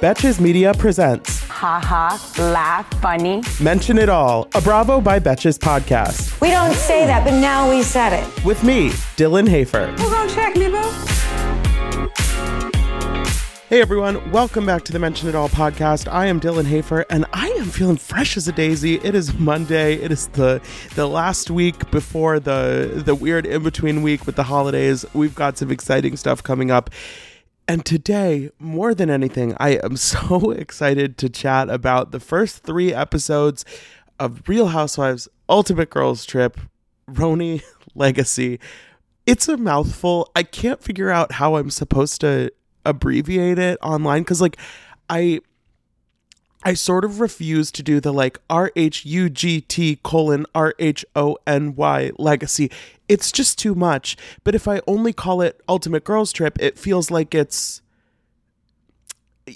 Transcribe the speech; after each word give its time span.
Betches 0.00 0.40
Media 0.40 0.72
presents 0.74 1.40
Ha 1.60 1.78
ha, 1.78 2.32
laugh, 2.38 2.90
funny. 3.02 3.42
Mention 3.60 3.98
It 3.98 4.08
All, 4.08 4.48
a 4.54 4.62
Bravo 4.62 4.98
by 4.98 5.20
Betches 5.20 5.58
podcast. 5.58 6.40
We 6.40 6.48
don't 6.48 6.72
say 6.72 7.04
that, 7.04 7.22
but 7.22 7.38
now 7.38 7.68
we 7.68 7.82
said 7.82 8.14
it. 8.14 8.44
With 8.46 8.64
me, 8.64 8.88
Dylan 9.18 9.46
Hafer. 9.46 9.88
Who 9.88 10.08
gonna 10.08 10.30
check 10.32 10.56
me, 10.56 10.70
boo? 10.70 10.90
Hey 13.68 13.82
everyone, 13.82 14.32
welcome 14.32 14.64
back 14.64 14.84
to 14.84 14.92
the 14.92 14.98
Mention 14.98 15.28
It 15.28 15.34
All 15.34 15.50
podcast. 15.50 16.10
I 16.10 16.26
am 16.26 16.40
Dylan 16.40 16.64
Hafer 16.64 17.04
and 17.10 17.26
I 17.34 17.48
am 17.50 17.66
feeling 17.66 17.98
fresh 17.98 18.36
as 18.38 18.48
a 18.48 18.52
daisy. 18.52 18.94
It 18.94 19.14
is 19.14 19.38
Monday. 19.38 19.94
It 19.96 20.10
is 20.10 20.28
the 20.28 20.62
the 20.94 21.06
last 21.06 21.50
week 21.50 21.90
before 21.90 22.40
the 22.40 23.02
the 23.04 23.14
weird 23.14 23.44
in-between 23.44 24.00
week 24.00 24.24
with 24.24 24.36
the 24.36 24.44
holidays. 24.44 25.04
We've 25.12 25.34
got 25.34 25.58
some 25.58 25.70
exciting 25.70 26.16
stuff 26.16 26.42
coming 26.42 26.70
up. 26.70 26.90
And 27.70 27.86
today, 27.86 28.50
more 28.58 28.96
than 28.96 29.10
anything, 29.10 29.54
I 29.60 29.78
am 29.84 29.96
so 29.96 30.50
excited 30.50 31.16
to 31.18 31.28
chat 31.28 31.70
about 31.70 32.10
the 32.10 32.18
first 32.18 32.64
three 32.64 32.92
episodes 32.92 33.64
of 34.18 34.48
Real 34.48 34.66
Housewives 34.66 35.28
Ultimate 35.48 35.88
Girls 35.88 36.26
Trip, 36.26 36.58
RHONY 37.08 37.62
Legacy. 37.94 38.58
It's 39.24 39.48
a 39.48 39.56
mouthful. 39.56 40.32
I 40.34 40.42
can't 40.42 40.82
figure 40.82 41.10
out 41.10 41.30
how 41.30 41.54
I'm 41.54 41.70
supposed 41.70 42.20
to 42.22 42.50
abbreviate 42.84 43.60
it 43.60 43.78
online 43.82 44.22
because, 44.22 44.40
like, 44.40 44.56
I 45.08 45.38
I 46.62 46.74
sort 46.74 47.04
of 47.04 47.20
refuse 47.20 47.70
to 47.72 47.82
do 47.82 48.00
the 48.00 48.12
like 48.12 48.38
R 48.50 48.70
H 48.76 49.06
U 49.06 49.30
G 49.30 49.60
T 49.62 49.98
colon 50.02 50.46
R 50.54 50.74
H 50.78 51.04
O 51.16 51.38
N 51.46 51.74
Y 51.74 52.10
legacy. 52.18 52.70
It's 53.08 53.32
just 53.32 53.58
too 53.58 53.74
much. 53.74 54.16
But 54.44 54.54
if 54.54 54.68
I 54.68 54.80
only 54.86 55.12
call 55.12 55.40
it 55.40 55.60
Ultimate 55.68 56.04
Girls 56.04 56.32
Trip, 56.32 56.60
it 56.60 56.78
feels 56.78 57.10
like 57.10 57.34
it's 57.34 57.80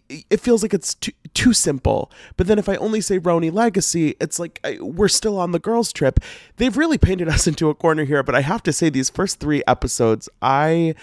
it 0.08 0.40
feels 0.40 0.62
like 0.62 0.74
it's 0.74 0.94
too, 0.94 1.12
too 1.34 1.52
simple. 1.52 2.10
But 2.36 2.46
then 2.46 2.58
if 2.58 2.68
I 2.68 2.76
only 2.76 3.00
say 3.00 3.20
RHONY 3.20 3.52
Legacy, 3.52 4.16
it's 4.20 4.38
like 4.38 4.58
I, 4.64 4.78
we're 4.80 5.08
still 5.08 5.38
on 5.38 5.52
the 5.52 5.58
girls' 5.58 5.92
trip. 5.92 6.18
They've 6.56 6.76
really 6.76 6.98
painted 6.98 7.28
us 7.28 7.46
into 7.46 7.68
a 7.68 7.74
corner 7.74 8.04
here, 8.04 8.22
but 8.22 8.34
I 8.34 8.40
have 8.40 8.62
to 8.64 8.72
say 8.72 8.88
these 8.88 9.10
first 9.10 9.40
3 9.40 9.62
episodes, 9.66 10.28
I 10.42 10.94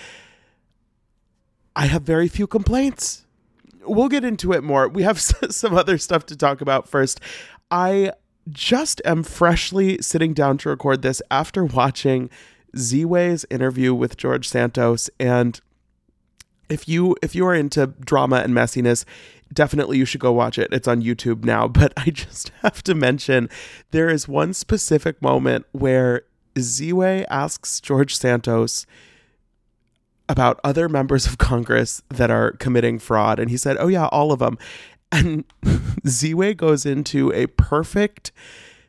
I 1.76 1.86
have 1.86 2.02
very 2.02 2.28
few 2.28 2.48
complaints 2.48 3.26
we'll 3.86 4.10
get 4.10 4.24
into 4.24 4.54
it 4.54 4.64
more. 4.64 4.88
We 4.88 5.04
have 5.04 5.20
some 5.50 5.76
other 5.76 5.98
stuff 5.98 6.26
to 6.28 6.36
talk 6.36 6.62
about 6.62 6.88
first. 6.88 7.20
I 7.70 8.12
just 8.50 9.02
am 9.06 9.24
freshly 9.24 10.02
sitting 10.02 10.34
down 10.34 10.58
to 10.60 10.70
record 10.70 11.02
this 11.02 11.22
after 11.30 11.64
watching 11.64 12.30
Z-Way's 12.78 13.46
interview 13.50 13.94
with 13.94 14.18
George 14.18 14.48
Santos 14.48 15.10
and 15.20 15.60
if 16.72 16.88
you 16.88 17.18
if 17.22 17.36
you 17.36 17.46
are 17.46 17.54
into 17.54 17.88
drama 17.88 18.38
and 18.38 18.54
messiness, 18.54 19.04
definitely 19.54 19.98
you 19.98 20.06
should 20.06 20.22
go 20.22 20.32
watch 20.32 20.58
it. 20.58 20.70
It's 20.72 20.88
on 20.88 21.02
YouTube 21.02 21.44
now, 21.44 21.68
but 21.80 21.94
I 21.98 22.10
just 22.10 22.52
have 22.62 22.82
to 22.84 22.96
mention 22.96 23.50
there 23.92 24.10
is 24.10 24.28
one 24.28 24.54
specific 24.54 25.22
moment 25.22 25.66
where 25.74 26.24
Z-Way 26.58 27.26
asks 27.26 27.80
George 27.82 28.16
Santos 28.16 28.86
about 30.32 30.62
other 30.64 30.88
members 30.88 31.26
of 31.28 31.38
Congress 31.38 32.02
that 32.08 32.32
are 32.32 32.52
committing 32.54 33.00
fraud. 33.00 33.38
And 33.38 33.52
he 33.52 33.58
said, 33.58 33.76
Oh, 33.80 33.88
yeah, 33.88 34.08
all 34.08 34.32
of 34.32 34.40
them. 34.40 34.58
And 35.12 35.44
Z-Way 36.08 36.54
goes 36.54 36.86
into 36.86 37.34
a 37.34 37.48
perfect 37.48 38.32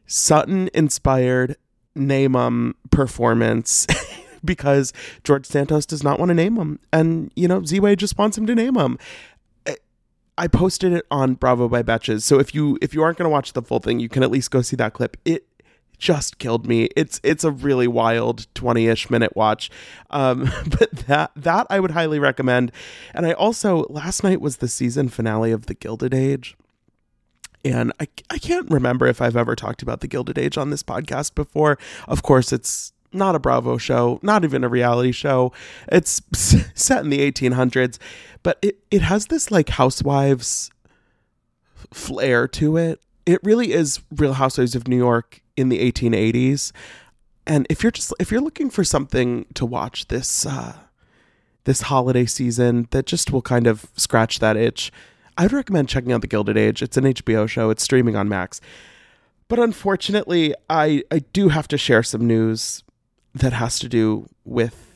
Sutton 0.07 0.71
inspired 0.73 1.57
name 1.97 2.37
um 2.37 2.75
performance 2.91 3.87
because 4.45 4.93
George 5.25 5.45
Santos 5.45 5.85
does 5.85 6.05
not 6.05 6.21
want 6.21 6.29
to 6.29 6.35
name 6.35 6.57
him. 6.57 6.79
And, 6.93 7.33
you 7.35 7.49
know, 7.49 7.65
Z-Way 7.65 7.97
just 7.97 8.17
wants 8.17 8.39
him 8.39 8.47
to 8.47 8.55
name 8.55 8.77
him. 8.77 8.97
I 10.39 10.47
posted 10.49 10.93
it 10.93 11.05
on 11.11 11.35
Bravo 11.35 11.69
by 11.69 11.83
Betches. 11.83 12.23
So 12.23 12.39
if 12.39 12.55
you 12.55 12.79
if 12.81 12.95
you 12.95 13.03
aren't 13.03 13.19
going 13.19 13.27
to 13.27 13.31
watch 13.31 13.53
the 13.53 13.63
full 13.63 13.81
thing, 13.81 14.01
you 14.01 14.09
can 14.09 14.23
at 14.23 14.31
least 14.31 14.51
go 14.51 14.63
see 14.63 14.77
that 14.77 14.95
clip. 14.95 15.17
It 15.25 15.47
just 15.99 16.39
killed 16.39 16.67
me. 16.67 16.89
It's 16.97 17.21
it's 17.23 17.45
a 17.45 17.51
really 17.51 17.87
wild 17.87 18.47
20-ish 18.55 19.11
minute 19.11 19.37
watch. 19.37 19.71
Um, 20.11 20.51
but 20.67 20.91
that 21.07 21.33
that 21.37 21.67
I 21.71 21.81
would 21.81 21.93
highly 21.93 22.19
recommend. 22.19 22.73
And 23.15 23.27
I 23.27 23.33
also 23.33 23.87
last 23.89 24.25
night 24.25 24.41
was 24.41 24.59
the 24.59 24.69
season 24.69 25.09
finale 25.09 25.53
of 25.53 25.67
The 25.67 25.75
Gilded 25.75 26.15
Age. 26.15 26.57
And 27.65 27.93
I, 28.01 28.09
I 28.29 28.39
can't 28.39 28.69
remember 28.71 29.07
if 29.07 29.23
I've 29.23 29.37
ever 29.37 29.55
talked 29.55 29.83
about 29.83 30.01
The 30.01 30.09
Gilded 30.09 30.37
Age 30.37 30.59
on 30.59 30.71
this 30.71 30.83
podcast 30.83 31.35
before. 31.35 31.79
Of 32.09 32.23
course, 32.23 32.53
it's 32.53 32.93
not 33.13 33.35
a 33.35 33.39
Bravo 33.39 33.79
show, 33.79 34.19
not 34.23 34.45
even 34.45 34.65
a 34.65 34.69
reality 34.69 35.13
show. 35.13 35.53
It's 35.91 36.21
set 36.75 37.05
in 37.05 37.11
the 37.11 37.31
1800s, 37.31 37.99
but 38.43 38.59
it, 38.63 38.79
it 38.91 39.03
has 39.03 39.27
this 39.27 39.51
like 39.51 39.69
housewives 39.69 40.71
flair 41.93 42.49
to 42.49 42.77
it. 42.77 43.01
It 43.27 43.41
really 43.45 43.73
is 43.73 44.01
Real 44.11 44.33
Housewives 44.33 44.75
of 44.75 44.89
New 44.89 44.97
York 44.97 45.43
in 45.57 45.69
the 45.69 45.93
1880s. 45.93 46.73
And 47.47 47.67
if 47.69 47.83
you're 47.83 47.93
just 47.93 48.13
if 48.21 48.31
you're 48.31 48.41
looking 48.41 48.71
for 48.71 48.85
something 48.85 49.47
to 49.55 49.67
watch 49.67 50.09
this 50.09 50.47
uh, 50.47 50.75
this 51.65 51.83
holiday 51.83 52.27
season 52.27 52.89
that 52.91 53.07
just 53.07 53.33
will 53.33 53.43
kind 53.43 53.67
of 53.67 53.87
scratch 53.97 54.39
that 54.39 54.57
itch, 54.57 54.93
I'd 55.37 55.53
recommend 55.53 55.89
checking 55.89 56.13
out 56.13 56.21
The 56.21 56.27
Gilded 56.27 56.57
Age. 56.57 56.83
It's 56.83 56.97
an 56.97 57.05
HBO 57.05 57.49
show. 57.49 57.71
It's 57.71 57.83
streaming 57.83 58.17
on 58.17 58.29
Max. 58.29 58.61
But 59.49 59.59
unfortunately, 59.59 60.55
I 60.71 61.03
I 61.11 61.21
do 61.33 61.49
have 61.49 61.69
to 61.69 61.79
share 61.79 62.03
some 62.03 62.27
news 62.27 62.85
that 63.35 63.53
has 63.53 63.79
to 63.81 63.89
do 63.89 64.29
with 64.45 64.95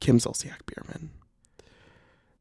Kim 0.00 0.18
Zolciak 0.18 0.66
Biermann. 0.66 1.10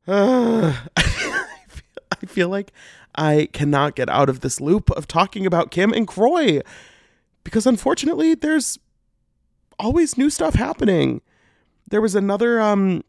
Uh, 0.08 0.76
I 0.98 2.26
feel 2.26 2.50
like 2.50 2.72
I 3.16 3.50
cannot 3.54 3.96
get 3.96 4.10
out 4.10 4.30
of 4.30 4.40
this 4.40 4.60
loop 4.60 4.90
of 4.92 5.08
talking 5.08 5.46
about 5.46 5.72
Kim 5.72 5.92
and 5.94 6.08
Kroy 6.08 6.62
because 7.44 7.66
unfortunately 7.66 8.35
there's 8.35 8.77
always 9.77 10.17
new 10.17 10.29
stuff 10.29 10.55
happening. 10.55 11.22
There 11.89 12.01
was 12.01 12.16
another 12.16 12.59
um 12.61 13.03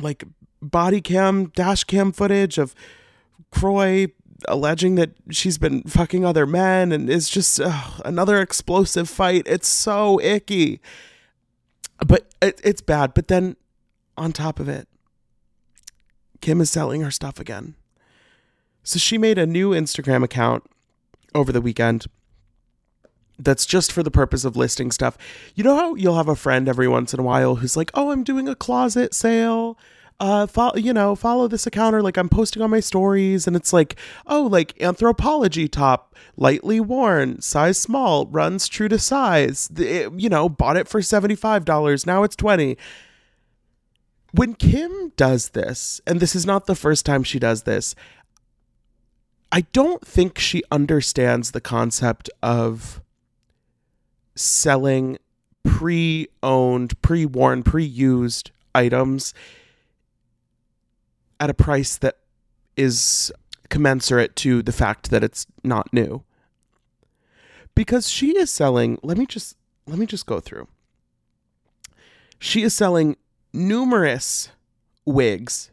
like 0.00 0.24
body 0.60 1.00
cam 1.00 1.46
dash 1.48 1.84
cam 1.84 2.12
footage 2.12 2.58
of 2.58 2.74
Kroy 3.50 4.08
alleging 4.48 4.96
that 4.96 5.10
she's 5.30 5.58
been 5.58 5.82
fucking 5.82 6.24
other 6.24 6.46
men 6.46 6.92
and 6.92 7.08
it's 7.08 7.28
just 7.28 7.60
another 8.04 8.40
explosive 8.40 9.08
fight. 9.08 9.44
It's 9.46 9.68
so 9.68 10.20
icky. 10.20 10.80
But 12.04 12.32
it, 12.40 12.60
it's 12.64 12.80
bad. 12.80 13.14
But 13.14 13.28
then 13.28 13.56
on 14.16 14.32
top 14.32 14.58
of 14.58 14.68
it, 14.68 14.88
Kim 16.40 16.60
is 16.60 16.70
selling 16.70 17.02
her 17.02 17.10
stuff 17.10 17.38
again. 17.38 17.76
So 18.82 18.98
she 18.98 19.16
made 19.16 19.38
a 19.38 19.46
new 19.46 19.70
Instagram 19.70 20.24
account 20.24 20.64
over 21.34 21.52
the 21.52 21.60
weekend 21.60 22.06
that's 23.44 23.66
just 23.66 23.92
for 23.92 24.02
the 24.02 24.10
purpose 24.10 24.44
of 24.44 24.56
listing 24.56 24.90
stuff. 24.90 25.18
You 25.54 25.64
know 25.64 25.76
how 25.76 25.94
you'll 25.94 26.16
have 26.16 26.28
a 26.28 26.36
friend 26.36 26.68
every 26.68 26.88
once 26.88 27.12
in 27.12 27.20
a 27.20 27.22
while 27.22 27.56
who's 27.56 27.76
like, 27.76 27.90
"Oh, 27.94 28.10
I'm 28.10 28.24
doing 28.24 28.48
a 28.48 28.54
closet 28.54 29.14
sale." 29.14 29.78
Uh, 30.20 30.46
follow, 30.46 30.76
you 30.76 30.92
know, 30.92 31.16
follow 31.16 31.48
this 31.48 31.66
account 31.66 31.96
or 31.96 32.02
like 32.02 32.16
I'm 32.16 32.28
posting 32.28 32.62
on 32.62 32.70
my 32.70 32.78
stories 32.78 33.48
and 33.48 33.56
it's 33.56 33.72
like, 33.72 33.96
oh, 34.24 34.42
like 34.42 34.72
Anthropologie 34.78 35.68
top, 35.68 36.14
lightly 36.36 36.78
worn, 36.78 37.40
size 37.40 37.76
small, 37.78 38.26
runs 38.26 38.68
true 38.68 38.88
to 38.88 39.00
size. 39.00 39.68
It, 39.76 40.12
you 40.16 40.28
know, 40.28 40.48
bought 40.48 40.76
it 40.76 40.86
for 40.86 41.00
$75, 41.00 42.06
now 42.06 42.22
it's 42.22 42.36
20. 42.36 42.76
When 44.30 44.54
Kim 44.54 45.12
does 45.16 45.50
this, 45.50 46.00
and 46.06 46.20
this 46.20 46.36
is 46.36 46.46
not 46.46 46.66
the 46.66 46.76
first 46.76 47.04
time 47.04 47.24
she 47.24 47.40
does 47.40 47.64
this, 47.64 47.96
I 49.50 49.62
don't 49.72 50.06
think 50.06 50.38
she 50.38 50.62
understands 50.70 51.50
the 51.50 51.60
concept 51.60 52.30
of 52.42 53.02
selling 54.34 55.18
pre 55.64 56.28
owned, 56.42 57.00
pre 57.02 57.26
worn, 57.26 57.62
pre 57.62 57.84
used 57.84 58.50
items 58.74 59.34
at 61.40 61.50
a 61.50 61.54
price 61.54 61.96
that 61.98 62.18
is 62.76 63.32
commensurate 63.68 64.36
to 64.36 64.62
the 64.62 64.72
fact 64.72 65.10
that 65.10 65.24
it's 65.24 65.46
not 65.64 65.92
new. 65.92 66.22
Because 67.74 68.08
she 68.08 68.36
is 68.36 68.50
selling, 68.50 68.98
let 69.02 69.16
me 69.16 69.26
just 69.26 69.56
let 69.86 69.98
me 69.98 70.06
just 70.06 70.26
go 70.26 70.40
through. 70.40 70.68
She 72.38 72.62
is 72.62 72.74
selling 72.74 73.16
numerous 73.52 74.50
wigs 75.04 75.72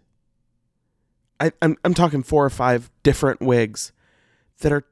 I, 1.40 1.52
I'm 1.62 1.78
I'm 1.84 1.94
talking 1.94 2.24
four 2.24 2.46
or 2.46 2.50
five 2.50 2.92
different 3.04 3.42
wigs 3.42 3.92
that 4.60 4.72
are 4.72 4.84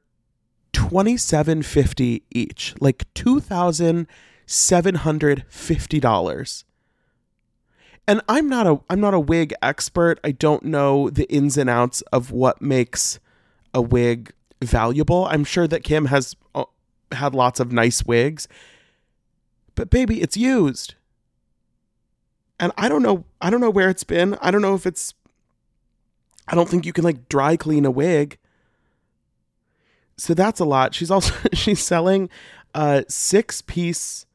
twenty 0.72 1.16
seven 1.16 1.62
fifty 1.62 2.22
each, 2.30 2.74
like 2.80 3.12
two 3.14 3.40
thousand 3.40 4.06
seven 4.46 4.96
hundred 4.96 5.44
fifty 5.48 6.00
dollars. 6.00 6.64
And 8.06 8.22
I'm 8.28 8.48
not 8.48 8.66
a 8.66 8.80
I'm 8.88 9.00
not 9.00 9.12
a 9.12 9.20
wig 9.20 9.52
expert. 9.60 10.18
I 10.24 10.30
don't 10.30 10.64
know 10.64 11.10
the 11.10 11.30
ins 11.30 11.58
and 11.58 11.68
outs 11.68 12.00
of 12.12 12.30
what 12.30 12.62
makes 12.62 13.20
a 13.74 13.82
wig 13.82 14.32
valuable. 14.62 15.26
I'm 15.26 15.44
sure 15.44 15.68
that 15.68 15.84
Kim 15.84 16.06
has 16.06 16.34
uh, 16.54 16.64
had 17.12 17.34
lots 17.34 17.60
of 17.60 17.70
nice 17.70 18.04
wigs, 18.04 18.48
but 19.74 19.90
baby, 19.90 20.22
it's 20.22 20.36
used. 20.36 20.94
And 22.58 22.72
I 22.78 22.88
don't 22.88 23.02
know 23.02 23.24
I 23.42 23.50
don't 23.50 23.60
know 23.60 23.70
where 23.70 23.90
it's 23.90 24.04
been. 24.04 24.38
I 24.40 24.50
don't 24.50 24.62
know 24.62 24.74
if 24.74 24.86
it's 24.86 25.12
I 26.48 26.54
don't 26.54 26.68
think 26.68 26.86
you 26.86 26.94
can 26.94 27.04
like 27.04 27.28
dry 27.28 27.56
clean 27.56 27.84
a 27.84 27.90
wig. 27.90 28.38
So 30.18 30.34
that's 30.34 30.60
a 30.60 30.64
lot. 30.64 30.94
She's 30.94 31.10
also 31.10 31.34
she's 31.54 31.82
selling 31.82 32.28
a 32.74 33.04
six 33.08 33.62
piece 33.62 34.26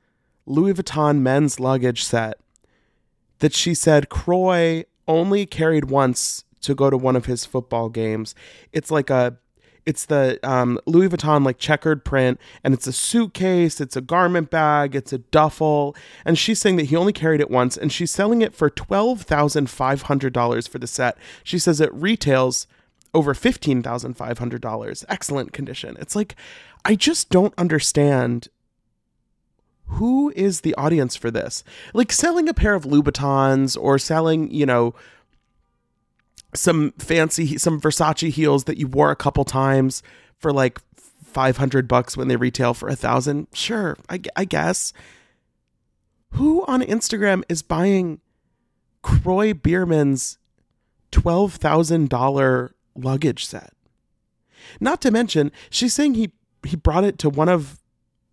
Louis 0.45 0.73
Vuitton 0.73 1.19
men's 1.19 1.59
luggage 1.59 2.03
set 2.03 2.39
that 3.39 3.53
she 3.53 3.73
said 3.73 4.09
Kroy 4.09 4.85
only 5.07 5.45
carried 5.45 5.85
once 5.85 6.45
to 6.61 6.73
go 6.73 6.89
to 6.89 6.97
one 6.97 7.15
of 7.15 7.25
his 7.25 7.45
football 7.45 7.89
games. 7.89 8.33
It's 8.71 8.89
like 8.89 9.09
a 9.09 9.37
it's 9.85 10.05
the 10.05 10.39
um, 10.43 10.79
Louis 10.85 11.09
Vuitton 11.09 11.45
like 11.45 11.57
checkered 11.57 12.05
print, 12.05 12.39
and 12.63 12.73
it's 12.73 12.87
a 12.87 12.93
suitcase, 12.93 13.81
it's 13.81 13.97
a 13.97 14.01
garment 14.01 14.49
bag, 14.49 14.95
it's 14.95 15.11
a 15.11 15.17
duffel, 15.17 15.93
and 16.23 16.37
she's 16.37 16.59
saying 16.59 16.77
that 16.77 16.85
he 16.85 16.95
only 16.95 17.11
carried 17.11 17.41
it 17.41 17.51
once, 17.51 17.75
and 17.75 17.91
she's 17.91 18.09
selling 18.09 18.41
it 18.41 18.55
for 18.55 18.69
twelve 18.69 19.23
thousand 19.23 19.69
five 19.69 20.03
hundred 20.03 20.31
dollars 20.31 20.67
for 20.67 20.79
the 20.79 20.87
set. 20.87 21.17
She 21.43 21.59
says 21.59 21.81
it 21.81 21.93
retails 21.93 22.65
over 23.13 23.33
fifteen 23.33 23.83
thousand 23.83 24.15
five 24.15 24.39
hundred 24.39 24.61
dollars. 24.61 25.05
Excellent 25.09 25.53
condition. 25.53 25.97
It's 25.99 26.15
like 26.15 26.35
I 26.85 26.95
just 26.95 27.29
don't 27.29 27.53
understand 27.57 28.47
who 29.85 30.31
is 30.35 30.61
the 30.61 30.73
audience 30.75 31.15
for 31.15 31.29
this? 31.29 31.63
Like 31.93 32.11
selling 32.11 32.49
a 32.49 32.53
pair 32.53 32.73
of 32.73 32.85
Louboutins 32.85 33.77
or 33.79 33.99
selling, 33.99 34.49
you 34.51 34.65
know, 34.65 34.95
some 36.53 36.91
fancy 36.97 37.57
some 37.57 37.79
Versace 37.79 38.29
heels 38.29 38.65
that 38.65 38.77
you 38.77 38.87
wore 38.87 39.11
a 39.11 39.15
couple 39.15 39.43
times 39.43 40.03
for 40.37 40.51
like 40.51 40.79
500 41.23 41.87
bucks 41.87 42.15
when 42.15 42.27
they 42.27 42.35
retail 42.35 42.73
for 42.73 42.89
a 42.89 42.95
thousand. 42.95 43.47
Sure, 43.53 43.97
I, 44.09 44.21
I 44.35 44.45
guess. 44.45 44.93
Who 46.31 46.65
on 46.65 46.81
Instagram 46.81 47.43
is 47.47 47.61
buying 47.61 48.19
Kroy 49.03 49.53
Biermann's 49.53 50.37
$12,000 51.11 52.71
luggage 52.95 53.45
set? 53.45 53.73
Not 54.79 55.01
to 55.01 55.11
mention, 55.11 55.51
she's 55.69 55.93
saying 55.93 56.15
he 56.15 56.31
he 56.65 56.75
brought 56.75 57.03
it 57.03 57.17
to 57.19 57.29
one 57.29 57.49
of 57.49 57.79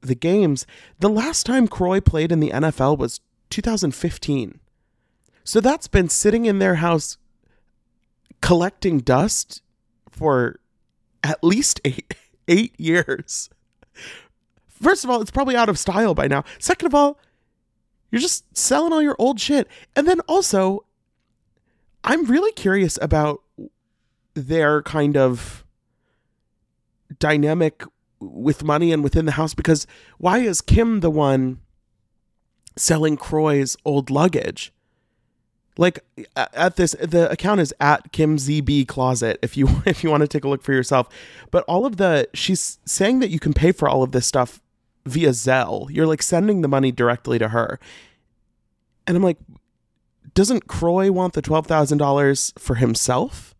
the 0.00 0.14
games. 0.14 0.66
The 1.00 1.08
last 1.08 1.44
time 1.44 1.66
Kroy 1.66 2.00
played 2.00 2.30
in 2.30 2.40
the 2.40 2.50
NFL 2.50 2.96
was 2.98 3.20
2015. 3.50 4.60
So 5.42 5.60
that's 5.60 5.88
been 5.88 6.08
sitting 6.08 6.46
in 6.46 6.60
their 6.60 6.76
house 6.76 7.18
collecting 8.40 9.00
dust 9.00 9.62
for 10.10 10.60
at 11.22 11.42
least 11.42 11.80
eight 11.84 12.14
eight 12.48 12.78
years. 12.78 13.50
First 14.66 15.04
of 15.04 15.10
all, 15.10 15.20
it's 15.20 15.30
probably 15.30 15.56
out 15.56 15.68
of 15.68 15.78
style 15.78 16.14
by 16.14 16.26
now. 16.26 16.44
Second 16.58 16.86
of 16.86 16.94
all, 16.94 17.18
you're 18.10 18.20
just 18.20 18.56
selling 18.56 18.92
all 18.92 19.02
your 19.02 19.16
old 19.18 19.38
shit. 19.38 19.68
And 19.94 20.08
then 20.08 20.20
also, 20.20 20.84
I'm 22.02 22.24
really 22.24 22.52
curious 22.52 22.98
about 23.00 23.42
their 24.34 24.82
kind 24.82 25.16
of 25.16 25.64
dynamic 27.18 27.82
with 28.20 28.62
money 28.62 28.92
and 28.92 29.02
within 29.02 29.24
the 29.24 29.32
house 29.32 29.54
because 29.54 29.86
why 30.18 30.38
is 30.38 30.60
Kim 30.60 31.00
the 31.00 31.10
one 31.10 31.60
selling 32.76 33.16
Kroy's 33.16 33.76
old 33.84 34.10
luggage? 34.10 34.72
Like 35.78 36.00
at 36.36 36.76
this, 36.76 36.94
the 37.00 37.30
account 37.30 37.60
is 37.60 37.72
at 37.80 38.12
Kim 38.12 38.36
ZB 38.36 38.86
Closet. 38.86 39.38
If 39.40 39.56
you 39.56 39.68
if 39.86 40.04
you 40.04 40.10
want 40.10 40.22
to 40.22 40.28
take 40.28 40.44
a 40.44 40.48
look 40.48 40.62
for 40.62 40.72
yourself, 40.72 41.08
but 41.50 41.64
all 41.64 41.86
of 41.86 41.96
the 41.96 42.28
she's 42.34 42.78
saying 42.84 43.20
that 43.20 43.30
you 43.30 43.38
can 43.38 43.54
pay 43.54 43.72
for 43.72 43.88
all 43.88 44.02
of 44.02 44.12
this 44.12 44.26
stuff 44.26 44.60
via 45.06 45.30
Zelle. 45.30 45.88
You're 45.90 46.06
like 46.06 46.22
sending 46.22 46.60
the 46.60 46.68
money 46.68 46.92
directly 46.92 47.38
to 47.38 47.48
her, 47.48 47.80
and 49.06 49.16
I'm 49.16 49.22
like, 49.22 49.38
doesn't 50.34 50.66
Kroy 50.66 51.10
want 51.10 51.32
the 51.32 51.42
twelve 51.42 51.66
thousand 51.66 51.98
dollars 51.98 52.52
for 52.58 52.74
himself? 52.74 53.54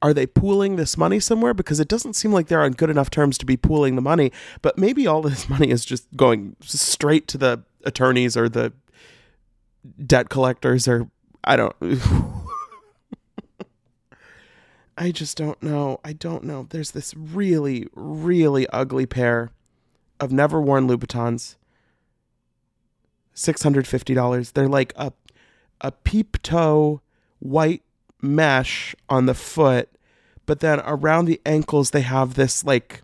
Are 0.00 0.14
they 0.14 0.26
pooling 0.26 0.76
this 0.76 0.96
money 0.96 1.18
somewhere? 1.18 1.54
Because 1.54 1.80
it 1.80 1.88
doesn't 1.88 2.14
seem 2.14 2.32
like 2.32 2.46
they're 2.46 2.62
on 2.62 2.72
good 2.72 2.90
enough 2.90 3.10
terms 3.10 3.36
to 3.38 3.46
be 3.46 3.56
pooling 3.56 3.96
the 3.96 4.02
money. 4.02 4.30
But 4.62 4.78
maybe 4.78 5.06
all 5.06 5.22
this 5.22 5.48
money 5.50 5.70
is 5.70 5.84
just 5.84 6.06
going 6.16 6.56
straight 6.60 7.26
to 7.28 7.38
the 7.38 7.62
attorneys 7.84 8.36
or 8.36 8.48
the 8.48 8.72
debt 10.04 10.28
collectors 10.28 10.86
or 10.86 11.08
I 11.44 11.56
don't 11.56 11.74
I 14.98 15.12
just 15.12 15.36
don't 15.36 15.62
know. 15.62 16.00
I 16.04 16.12
don't 16.12 16.42
know. 16.42 16.66
There's 16.68 16.90
this 16.90 17.14
really, 17.14 17.86
really 17.94 18.68
ugly 18.70 19.06
pair 19.06 19.50
of 20.18 20.32
never 20.32 20.60
worn 20.60 20.88
Louboutins. 20.88 21.54
$650. 23.34 24.52
They're 24.52 24.68
like 24.68 24.92
a 24.96 25.12
a 25.80 25.92
peep 25.92 26.42
toe 26.42 27.00
white 27.38 27.82
mesh 28.20 28.94
on 29.08 29.26
the 29.26 29.34
foot, 29.34 29.88
but 30.46 30.60
then 30.60 30.80
around 30.84 31.26
the 31.26 31.40
ankles 31.46 31.90
they 31.90 32.02
have 32.02 32.34
this 32.34 32.64
like 32.64 33.02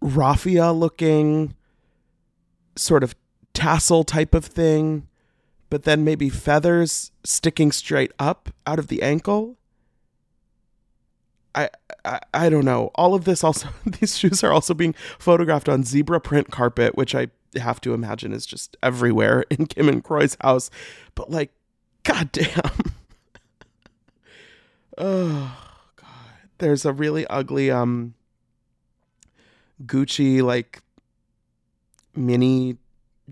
raffia 0.00 0.72
looking 0.72 1.54
sort 2.76 3.02
of 3.02 3.14
tassel 3.52 4.04
type 4.04 4.34
of 4.34 4.44
thing, 4.44 5.06
but 5.68 5.84
then 5.84 6.04
maybe 6.04 6.28
feathers 6.28 7.12
sticking 7.24 7.72
straight 7.72 8.12
up 8.18 8.50
out 8.66 8.78
of 8.78 8.88
the 8.88 9.02
ankle. 9.02 9.56
I, 11.54 11.68
I 12.04 12.20
I 12.32 12.48
don't 12.48 12.64
know. 12.64 12.90
All 12.94 13.14
of 13.14 13.24
this 13.24 13.42
also 13.42 13.68
these 13.86 14.16
shoes 14.16 14.42
are 14.44 14.52
also 14.52 14.74
being 14.74 14.94
photographed 15.18 15.68
on 15.68 15.84
zebra 15.84 16.20
print 16.20 16.50
carpet, 16.50 16.96
which 16.96 17.14
I 17.14 17.28
have 17.56 17.80
to 17.82 17.94
imagine 17.94 18.32
is 18.32 18.46
just 18.46 18.76
everywhere 18.82 19.44
in 19.50 19.66
Kim 19.66 19.88
and 19.88 20.02
Kroy's 20.02 20.36
house. 20.40 20.70
But 21.14 21.30
like, 21.30 21.50
goddamn. 22.04 22.92
oh 25.00 25.58
god. 25.96 26.06
There's 26.58 26.84
a 26.84 26.92
really 26.92 27.26
ugly 27.26 27.70
um 27.70 28.14
Gucci 29.84 30.42
like 30.42 30.82
mini 32.14 32.76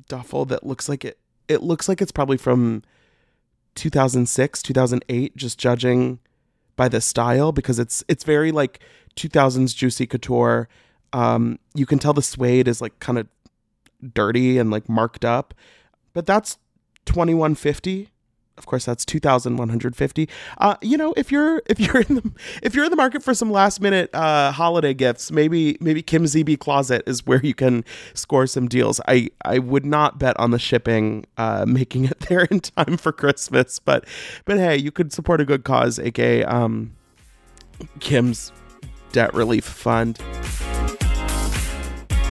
duffel 0.09 0.45
that 0.47 0.65
looks 0.65 0.89
like 0.89 1.05
it 1.05 1.19
it 1.49 1.63
looks 1.63 1.89
like 1.89 2.01
it's 2.01 2.13
probably 2.13 2.37
from 2.37 2.83
2006 3.75 4.63
2008 4.63 5.37
just 5.37 5.59
judging 5.59 6.19
by 6.77 6.89
the 6.89 7.01
style 7.01 7.53
because 7.53 7.79
it's 7.79 8.05
it's 8.09 8.25
very 8.25 8.53
like 8.53 8.81
2000s 9.17 9.75
juicy 9.75 10.07
couture 10.07 10.69
um 11.13 11.59
you 11.75 11.87
can 11.87 11.99
tell 11.99 12.13
the 12.13 12.23
suede 12.23 12.69
is 12.69 12.81
like 12.81 12.99
kind 13.01 13.19
of 13.19 13.27
dirty 14.15 14.59
and 14.59 14.71
like 14.71 14.89
marked 14.89 15.25
up 15.25 15.55
but 16.13 16.25
that's 16.25 16.59
2150 17.07 18.09
of 18.59 18.67
course 18.67 18.85
that's 18.85 19.05
2150 19.05 20.29
uh 20.59 20.77
you 20.83 20.97
know 20.97 21.15
if 21.17 21.33
you're 21.33 21.63
if 21.67 21.81
you're 21.81 22.03
in 22.03 22.17
the 22.17 22.33
if 22.63 22.75
you're 22.75 22.85
in 22.85 22.91
the 22.91 22.97
market 22.97 23.23
for 23.23 23.33
some 23.33 23.51
last 23.51 23.81
minute 23.81 24.11
uh 24.15 24.53
holiday 24.53 24.93
gifts 24.93 25.31
maybe 25.31 25.79
maybe 25.81 26.03
kim 26.03 26.25
zb 26.25 26.59
closet 26.59 27.03
is 27.07 27.25
where 27.27 27.41
you 27.45 27.55
can 27.55 27.85
score 28.15 28.47
some 28.47 28.69
deals. 28.69 29.01
I 29.07 29.31
i 29.45 29.59
would 29.59 29.87
not 29.87 30.19
bet 30.19 30.39
on 30.39 30.51
the 30.51 30.59
shipping 30.59 31.25
uh 31.37 31.65
making 31.67 32.05
it 32.05 32.19
there 32.29 32.45
in 32.45 32.61
time 32.61 32.97
for 32.97 33.13
christmas 33.13 33.79
but 33.79 34.05
but 34.45 34.59
hey 34.59 34.77
you 34.77 34.91
could 34.91 35.13
support 35.13 35.41
a 35.41 35.45
good 35.45 35.65
cause 35.65 35.99
aka 35.99 36.45
um 36.45 36.93
kim's 38.01 38.53
debt 39.13 39.33
relief 39.35 39.65
fund 39.65 40.19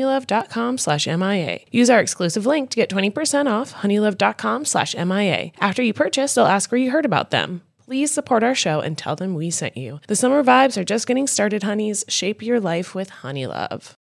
honeylove.com 0.00 0.78
slash 0.78 1.06
MIA. 1.06 1.60
Use 1.70 1.90
our 1.90 2.00
exclusive 2.00 2.46
link 2.46 2.70
to 2.70 2.76
get 2.76 2.90
20% 2.90 3.50
off 3.50 3.74
honeylove.com 3.74 4.64
slash 4.64 4.94
MIA. 4.96 5.50
After 5.60 5.82
you 5.82 5.92
purchase, 5.92 6.34
they'll 6.34 6.46
ask 6.46 6.70
where 6.70 6.80
you 6.80 6.90
heard 6.90 7.06
about 7.06 7.30
them. 7.30 7.62
Please 7.84 8.12
support 8.12 8.44
our 8.44 8.54
show 8.54 8.78
and 8.80 8.96
tell 8.96 9.16
them 9.16 9.34
we 9.34 9.50
sent 9.50 9.76
you. 9.76 9.98
The 10.06 10.14
summer 10.14 10.44
vibes 10.44 10.76
are 10.76 10.84
just 10.84 11.08
getting 11.08 11.26
started, 11.26 11.64
honeys. 11.64 12.04
Shape 12.08 12.40
your 12.40 12.60
life 12.60 12.94
with 12.94 13.10
Honeylove. 13.10 13.94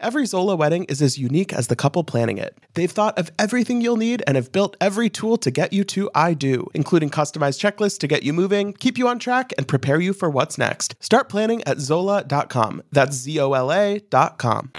Every 0.00 0.26
Zola 0.26 0.56
wedding 0.56 0.84
is 0.84 1.02
as 1.02 1.18
unique 1.18 1.52
as 1.52 1.66
the 1.66 1.76
couple 1.76 2.04
planning 2.04 2.38
it. 2.38 2.56
They've 2.74 2.90
thought 2.90 3.18
of 3.18 3.30
everything 3.38 3.80
you'll 3.80 3.96
need 3.96 4.22
and 4.26 4.36
have 4.36 4.52
built 4.52 4.76
every 4.80 5.10
tool 5.10 5.36
to 5.38 5.50
get 5.50 5.72
you 5.72 5.84
to 5.84 6.10
I 6.14 6.34
do, 6.34 6.68
including 6.74 7.10
customized 7.10 7.60
checklists 7.60 7.98
to 7.98 8.06
get 8.06 8.22
you 8.22 8.32
moving, 8.32 8.72
keep 8.72 8.98
you 8.98 9.08
on 9.08 9.18
track, 9.18 9.52
and 9.58 9.68
prepare 9.68 10.00
you 10.00 10.12
for 10.12 10.30
what's 10.30 10.58
next. 10.58 10.94
Start 11.00 11.28
planning 11.28 11.62
at 11.64 11.78
Zola.com. 11.78 12.82
That's 12.92 13.16
Z 13.16 13.38
O 13.40 13.52
L 13.52 13.72
A.com. 13.72 14.72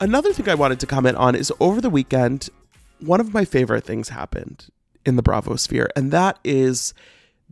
Another 0.00 0.32
thing 0.32 0.48
I 0.48 0.54
wanted 0.54 0.80
to 0.80 0.86
comment 0.86 1.16
on 1.18 1.34
is 1.34 1.52
over 1.60 1.80
the 1.80 1.90
weekend, 1.90 2.48
one 3.00 3.20
of 3.20 3.34
my 3.34 3.44
favorite 3.44 3.84
things 3.84 4.08
happened 4.08 4.68
in 5.04 5.16
the 5.16 5.22
Bravo 5.22 5.56
sphere, 5.56 5.90
and 5.94 6.10
that 6.12 6.38
is 6.44 6.94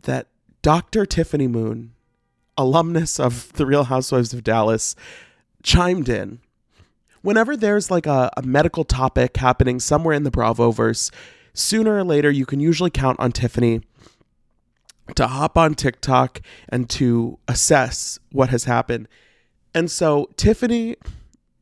that 0.03 0.27
Dr. 0.61 1.05
Tiffany 1.05 1.47
Moon, 1.47 1.93
alumnus 2.57 3.19
of 3.19 3.53
The 3.53 3.65
Real 3.65 3.85
Housewives 3.85 4.33
of 4.33 4.43
Dallas, 4.43 4.95
chimed 5.69 6.09
in. 6.09 6.39
Whenever 7.21 7.55
there's 7.55 7.91
like 7.91 8.07
a, 8.07 8.31
a 8.35 8.41
medical 8.41 8.83
topic 8.83 9.37
happening 9.37 9.79
somewhere 9.79 10.15
in 10.15 10.23
the 10.23 10.31
Bravoverse, 10.31 11.11
sooner 11.53 11.95
or 11.95 12.03
later 12.03 12.31
you 12.31 12.45
can 12.45 12.59
usually 12.59 12.89
count 12.89 13.19
on 13.19 13.31
Tiffany 13.31 13.81
to 15.15 15.27
hop 15.27 15.59
on 15.59 15.75
TikTok 15.75 16.41
and 16.69 16.89
to 16.89 17.37
assess 17.47 18.17
what 18.31 18.49
has 18.49 18.63
happened. 18.63 19.07
And 19.75 19.91
so 19.91 20.27
Tiffany 20.37 20.95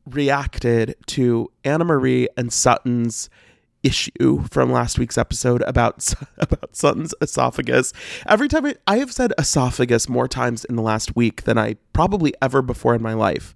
reacted 0.06 0.96
to 1.08 1.50
Annemarie 1.64 2.28
and 2.34 2.50
Sutton's 2.50 3.28
issue 3.82 4.44
from 4.50 4.72
last 4.72 4.98
week's 4.98 5.18
episode 5.18 5.62
about 5.62 6.14
about 6.38 6.74
Sutton's 6.74 7.14
esophagus. 7.20 7.92
Every 8.26 8.48
time 8.48 8.64
I, 8.64 8.74
I 8.86 8.98
have 8.98 9.12
said 9.12 9.34
esophagus 9.36 10.08
more 10.08 10.28
times 10.28 10.64
in 10.64 10.76
the 10.76 10.82
last 10.82 11.14
week 11.14 11.42
than 11.42 11.58
I 11.58 11.76
probably 11.92 12.32
ever 12.40 12.62
before 12.62 12.94
in 12.94 13.02
my 13.02 13.12
life. 13.12 13.54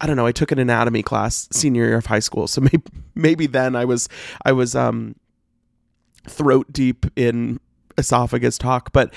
I 0.00 0.06
don't 0.06 0.16
know. 0.16 0.26
I 0.26 0.32
took 0.32 0.52
an 0.52 0.58
anatomy 0.58 1.02
class 1.02 1.48
senior 1.52 1.84
year 1.84 1.96
of 1.96 2.06
high 2.06 2.18
school, 2.18 2.46
so 2.46 2.60
maybe 2.72 2.82
maybe 3.14 3.46
then 3.46 3.76
I 3.76 3.84
was 3.84 4.08
I 4.44 4.52
was 4.52 4.74
um 4.74 5.16
throat 6.26 6.72
deep 6.72 7.06
in 7.16 7.60
esophagus 7.98 8.58
talk, 8.58 8.92
but 8.92 9.12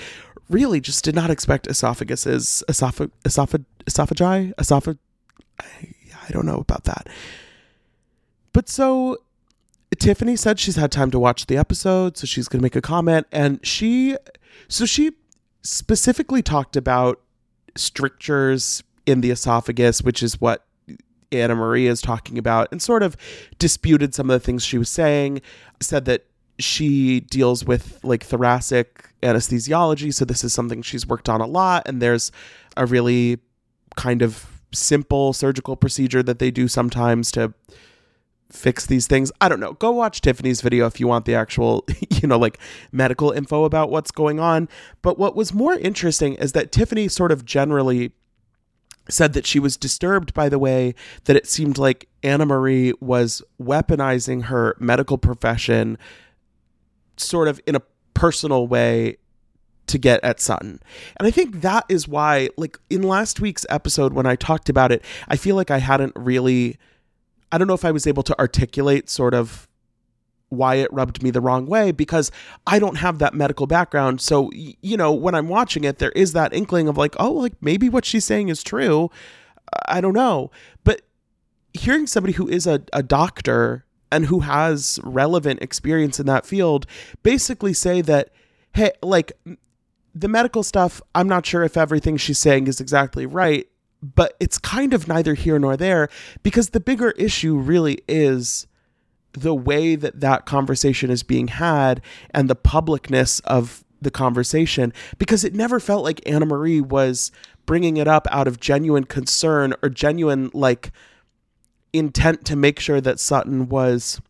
really 0.48 0.80
just 0.80 1.04
did 1.04 1.14
not 1.14 1.30
expect 1.30 1.66
esophaguses, 1.68 2.62
esophag, 2.68 3.10
esophag, 3.24 3.64
esophagi, 3.86 4.54
esophag. 4.54 4.98
I, 5.60 5.94
I 6.26 6.30
don't 6.30 6.46
know 6.46 6.58
about 6.58 6.84
that. 6.84 7.08
But 8.52 8.68
so 8.68 9.18
Tiffany 9.98 10.36
said 10.36 10.58
she's 10.58 10.76
had 10.76 10.92
time 10.92 11.10
to 11.10 11.18
watch 11.18 11.46
the 11.46 11.56
episode, 11.56 12.16
so 12.16 12.26
she's 12.26 12.48
going 12.48 12.60
to 12.60 12.62
make 12.62 12.76
a 12.76 12.80
comment. 12.80 13.26
And 13.32 13.64
she, 13.66 14.16
so 14.68 14.86
she 14.86 15.12
specifically 15.62 16.42
talked 16.42 16.76
about 16.76 17.20
strictures 17.76 18.82
in 19.06 19.20
the 19.20 19.30
esophagus, 19.30 20.02
which 20.02 20.22
is 20.22 20.40
what 20.40 20.64
Anna 21.32 21.54
Maria 21.54 21.90
is 21.90 22.00
talking 22.00 22.38
about, 22.38 22.68
and 22.70 22.80
sort 22.80 23.02
of 23.02 23.16
disputed 23.58 24.14
some 24.14 24.30
of 24.30 24.40
the 24.40 24.44
things 24.44 24.64
she 24.64 24.78
was 24.78 24.88
saying. 24.88 25.40
Said 25.80 26.04
that 26.06 26.24
she 26.58 27.20
deals 27.20 27.64
with 27.64 28.00
like 28.02 28.24
thoracic 28.24 29.10
anesthesiology, 29.22 30.12
so 30.12 30.24
this 30.24 30.44
is 30.44 30.52
something 30.52 30.82
she's 30.82 31.06
worked 31.06 31.28
on 31.28 31.40
a 31.40 31.46
lot. 31.46 31.86
And 31.86 32.02
there's 32.02 32.32
a 32.76 32.86
really 32.86 33.38
kind 33.96 34.22
of 34.22 34.46
simple 34.72 35.32
surgical 35.32 35.76
procedure 35.76 36.22
that 36.22 36.38
they 36.38 36.50
do 36.50 36.68
sometimes 36.68 37.30
to 37.32 37.54
fix 38.50 38.86
these 38.86 39.06
things. 39.06 39.30
I 39.40 39.48
don't 39.48 39.60
know. 39.60 39.74
Go 39.74 39.90
watch 39.90 40.20
Tiffany's 40.20 40.60
video 40.60 40.86
if 40.86 40.98
you 41.00 41.06
want 41.06 41.26
the 41.26 41.34
actual, 41.34 41.84
you 42.10 42.26
know, 42.26 42.38
like 42.38 42.58
medical 42.92 43.30
info 43.30 43.64
about 43.64 43.90
what's 43.90 44.10
going 44.10 44.40
on. 44.40 44.68
But 45.02 45.18
what 45.18 45.36
was 45.36 45.52
more 45.52 45.74
interesting 45.74 46.34
is 46.34 46.52
that 46.52 46.72
Tiffany 46.72 47.08
sort 47.08 47.32
of 47.32 47.44
generally 47.44 48.12
said 49.08 49.32
that 49.32 49.46
she 49.46 49.58
was 49.58 49.76
disturbed 49.76 50.34
by 50.34 50.48
the 50.48 50.58
way 50.58 50.94
that 51.24 51.36
it 51.36 51.46
seemed 51.46 51.78
like 51.78 52.08
Annemarie 52.22 52.92
was 53.00 53.42
weaponizing 53.60 54.44
her 54.44 54.76
medical 54.78 55.18
profession 55.18 55.98
sort 57.16 57.48
of 57.48 57.60
in 57.66 57.74
a 57.74 57.82
personal 58.14 58.66
way 58.66 59.16
to 59.86 59.98
get 59.98 60.22
at 60.22 60.40
Sutton. 60.40 60.80
And 61.16 61.26
I 61.26 61.30
think 61.30 61.60
that 61.62 61.84
is 61.88 62.06
why, 62.06 62.50
like 62.56 62.78
in 62.90 63.02
last 63.02 63.40
week's 63.40 63.66
episode, 63.70 64.12
when 64.12 64.26
I 64.26 64.36
talked 64.36 64.68
about 64.68 64.92
it, 64.92 65.04
I 65.28 65.36
feel 65.36 65.56
like 65.56 65.70
I 65.70 65.78
hadn't 65.78 66.12
really, 66.16 66.78
I 67.50 67.58
don't 67.58 67.66
know 67.66 67.74
if 67.74 67.84
I 67.84 67.90
was 67.90 68.06
able 68.06 68.22
to 68.24 68.38
articulate 68.38 69.08
sort 69.08 69.34
of 69.34 69.67
why 70.50 70.76
it 70.76 70.92
rubbed 70.92 71.22
me 71.22 71.30
the 71.30 71.40
wrong 71.40 71.66
way 71.66 71.92
because 71.92 72.30
I 72.66 72.78
don't 72.78 72.96
have 72.96 73.18
that 73.18 73.34
medical 73.34 73.66
background. 73.66 74.20
So, 74.20 74.50
you 74.52 74.96
know, 74.96 75.12
when 75.12 75.34
I'm 75.34 75.48
watching 75.48 75.84
it, 75.84 75.98
there 75.98 76.12
is 76.12 76.32
that 76.32 76.54
inkling 76.54 76.88
of 76.88 76.96
like, 76.96 77.14
oh, 77.18 77.32
like 77.32 77.54
maybe 77.60 77.88
what 77.88 78.04
she's 78.04 78.24
saying 78.24 78.48
is 78.48 78.62
true. 78.62 79.10
I 79.86 80.00
don't 80.00 80.14
know. 80.14 80.50
But 80.84 81.02
hearing 81.74 82.06
somebody 82.06 82.32
who 82.32 82.48
is 82.48 82.66
a, 82.66 82.82
a 82.92 83.02
doctor 83.02 83.84
and 84.10 84.26
who 84.26 84.40
has 84.40 84.98
relevant 85.02 85.62
experience 85.62 86.18
in 86.18 86.26
that 86.26 86.46
field 86.46 86.86
basically 87.22 87.74
say 87.74 88.00
that, 88.00 88.30
hey, 88.72 88.92
like 89.02 89.32
the 90.14 90.28
medical 90.28 90.62
stuff, 90.62 91.02
I'm 91.14 91.28
not 91.28 91.44
sure 91.44 91.62
if 91.62 91.76
everything 91.76 92.16
she's 92.16 92.38
saying 92.38 92.68
is 92.68 92.80
exactly 92.80 93.26
right, 93.26 93.68
but 94.02 94.34
it's 94.40 94.58
kind 94.58 94.94
of 94.94 95.08
neither 95.08 95.34
here 95.34 95.58
nor 95.58 95.76
there 95.76 96.08
because 96.42 96.70
the 96.70 96.80
bigger 96.80 97.10
issue 97.12 97.56
really 97.56 97.98
is 98.08 98.66
the 99.38 99.54
way 99.54 99.96
that 99.96 100.20
that 100.20 100.46
conversation 100.46 101.10
is 101.10 101.22
being 101.22 101.48
had 101.48 102.00
and 102.30 102.48
the 102.48 102.56
publicness 102.56 103.40
of 103.44 103.84
the 104.00 104.10
conversation 104.10 104.92
because 105.18 105.44
it 105.44 105.54
never 105.54 105.80
felt 105.80 106.04
like 106.04 106.20
Annemarie 106.20 106.80
was 106.80 107.32
bringing 107.66 107.96
it 107.96 108.06
up 108.06 108.26
out 108.30 108.46
of 108.46 108.60
genuine 108.60 109.04
concern 109.04 109.74
or 109.82 109.88
genuine 109.88 110.50
like 110.54 110.92
intent 111.92 112.44
to 112.46 112.56
make 112.56 112.78
sure 112.78 113.00
that 113.00 113.18
Sutton 113.18 113.68
was 113.68 114.20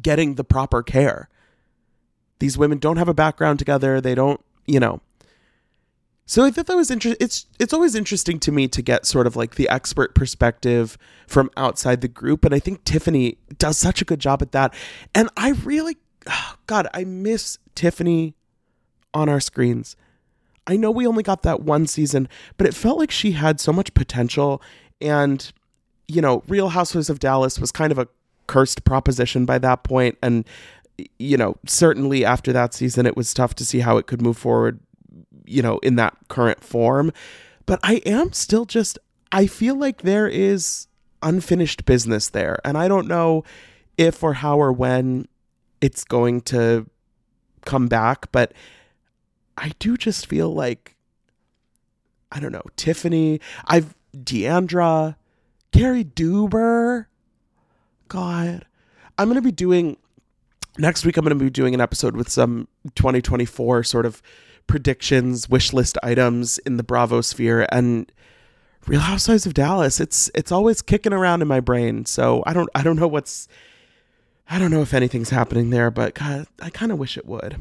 getting 0.00 0.34
the 0.34 0.44
proper 0.44 0.82
care. 0.82 1.28
These 2.38 2.58
women 2.58 2.78
don't 2.78 2.96
have 2.96 3.08
a 3.08 3.14
background 3.14 3.58
together. 3.58 4.00
They 4.00 4.14
don't, 4.14 4.40
you 4.66 4.80
know. 4.80 5.00
So 6.26 6.42
I 6.42 6.50
thought 6.50 6.66
that 6.66 6.76
was 6.76 6.90
interesting. 6.90 7.22
It's 7.24 7.46
it's 7.58 7.72
always 7.72 7.94
interesting 7.94 8.40
to 8.40 8.52
me 8.52 8.66
to 8.68 8.80
get 8.80 9.04
sort 9.04 9.26
of 9.26 9.36
like 9.36 9.56
the 9.56 9.68
expert 9.68 10.14
perspective 10.14 10.96
from 11.26 11.50
outside 11.56 12.00
the 12.00 12.08
group, 12.08 12.44
and 12.44 12.54
I 12.54 12.58
think 12.58 12.84
Tiffany 12.84 13.36
does 13.58 13.76
such 13.76 14.00
a 14.00 14.04
good 14.04 14.20
job 14.20 14.40
at 14.40 14.52
that. 14.52 14.74
And 15.14 15.28
I 15.36 15.50
really, 15.50 15.98
oh 16.26 16.54
God, 16.66 16.88
I 16.94 17.04
miss 17.04 17.58
Tiffany 17.74 18.34
on 19.12 19.28
our 19.28 19.40
screens. 19.40 19.96
I 20.66 20.76
know 20.76 20.90
we 20.90 21.06
only 21.06 21.22
got 21.22 21.42
that 21.42 21.60
one 21.60 21.86
season, 21.86 22.26
but 22.56 22.66
it 22.66 22.74
felt 22.74 22.98
like 22.98 23.10
she 23.10 23.32
had 23.32 23.60
so 23.60 23.70
much 23.70 23.92
potential. 23.92 24.62
And 25.02 25.52
you 26.08 26.22
know, 26.22 26.42
Real 26.48 26.70
Housewives 26.70 27.10
of 27.10 27.18
Dallas 27.18 27.58
was 27.58 27.70
kind 27.70 27.92
of 27.92 27.98
a 27.98 28.08
cursed 28.46 28.84
proposition 28.84 29.44
by 29.44 29.58
that 29.58 29.84
point, 29.84 30.16
and 30.22 30.46
you 31.18 31.36
know, 31.36 31.58
certainly 31.66 32.24
after 32.24 32.50
that 32.54 32.72
season, 32.72 33.04
it 33.04 33.14
was 33.14 33.34
tough 33.34 33.54
to 33.56 33.64
see 33.66 33.80
how 33.80 33.98
it 33.98 34.06
could 34.06 34.22
move 34.22 34.38
forward 34.38 34.80
you 35.44 35.62
know, 35.62 35.78
in 35.78 35.96
that 35.96 36.16
current 36.28 36.62
form. 36.62 37.12
But 37.66 37.80
I 37.82 37.96
am 38.06 38.32
still 38.32 38.64
just, 38.64 38.98
I 39.32 39.46
feel 39.46 39.76
like 39.76 40.02
there 40.02 40.28
is 40.28 40.86
unfinished 41.22 41.84
business 41.84 42.28
there. 42.28 42.58
And 42.64 42.76
I 42.76 42.88
don't 42.88 43.08
know 43.08 43.44
if 43.96 44.22
or 44.22 44.34
how 44.34 44.58
or 44.58 44.72
when 44.72 45.26
it's 45.80 46.04
going 46.04 46.42
to 46.42 46.88
come 47.64 47.88
back. 47.88 48.30
But 48.32 48.52
I 49.56 49.72
do 49.78 49.96
just 49.96 50.26
feel 50.26 50.52
like, 50.52 50.96
I 52.30 52.40
don't 52.40 52.52
know, 52.52 52.64
Tiffany, 52.76 53.40
I've, 53.66 53.94
D'Andra, 54.22 55.16
Cary 55.72 56.04
Deuber. 56.04 57.08
God. 58.08 58.66
I'm 59.16 59.28
going 59.28 59.36
to 59.36 59.42
be 59.42 59.52
doing 59.52 59.96
next 60.78 61.04
week 61.04 61.16
I'm 61.16 61.24
going 61.24 61.38
to 61.38 61.44
be 61.44 61.50
doing 61.50 61.74
an 61.74 61.80
episode 61.80 62.16
with 62.16 62.28
some 62.28 62.68
2024 62.94 63.84
sort 63.84 64.06
of 64.06 64.22
predictions, 64.66 65.48
wish 65.48 65.72
list 65.72 65.98
items 66.02 66.58
in 66.58 66.76
the 66.76 66.82
Bravo 66.82 67.20
sphere, 67.20 67.66
and 67.70 68.10
Real 68.86 69.00
Housewives 69.00 69.46
of 69.46 69.54
Dallas. 69.54 70.00
It's 70.00 70.30
it's 70.34 70.52
always 70.52 70.82
kicking 70.82 71.12
around 71.12 71.42
in 71.42 71.48
my 71.48 71.60
brain. 71.60 72.04
So 72.04 72.42
I 72.46 72.52
don't 72.52 72.68
I 72.74 72.82
don't 72.82 72.96
know 72.96 73.08
what's 73.08 73.48
I 74.48 74.58
don't 74.58 74.70
know 74.70 74.82
if 74.82 74.92
anything's 74.92 75.30
happening 75.30 75.70
there, 75.70 75.90
but 75.90 76.14
God, 76.14 76.46
I 76.60 76.70
kind 76.70 76.92
of 76.92 76.98
wish 76.98 77.16
it 77.16 77.26
would. 77.26 77.60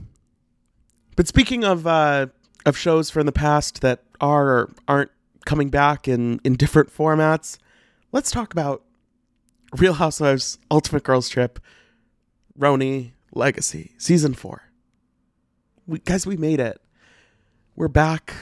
But 1.15 1.27
speaking 1.27 1.63
of 1.63 1.88
uh, 1.88 2.27
of 2.65 2.77
shows 2.77 3.10
from 3.10 3.25
the 3.25 3.31
past 3.31 3.81
that 3.81 4.03
are 4.19 4.50
or 4.50 4.69
aren't 4.88 5.12
coming 5.45 5.69
back 5.69 6.07
in 6.07 6.39
in 6.43 6.55
different 6.55 6.95
formats, 6.95 7.57
let's 8.12 8.31
talk 8.31 8.51
about 8.51 8.83
Real 9.77 9.93
Housewives 9.93 10.60
Ultimate 10.69 11.03
Girls 11.03 11.29
Trip, 11.29 11.60
RHONY 12.60 13.13
Legacy 13.33 13.93
season 13.98 14.33
four. 14.33 14.63
We, 15.88 16.00
guys, 16.00 16.25
we 16.25 16.38
made 16.38 16.60
it 16.60 16.79
we're 17.75 17.88
back. 17.88 18.34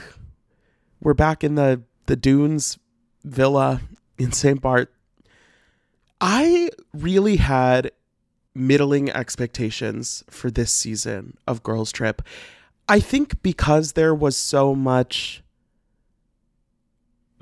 We're 1.00 1.14
back 1.14 1.42
in 1.42 1.54
the 1.54 1.82
the 2.06 2.16
Dunes 2.16 2.78
villa 3.24 3.80
in 4.18 4.32
St. 4.32 4.60
Bart. 4.60 4.92
I 6.20 6.70
really 6.92 7.36
had 7.36 7.92
middling 8.54 9.10
expectations 9.10 10.24
for 10.28 10.50
this 10.50 10.70
season 10.70 11.36
of 11.46 11.62
Girls 11.62 11.90
Trip. 11.90 12.22
I 12.88 13.00
think 13.00 13.42
because 13.42 13.92
there 13.92 14.14
was 14.14 14.36
so 14.36 14.74
much 14.74 15.42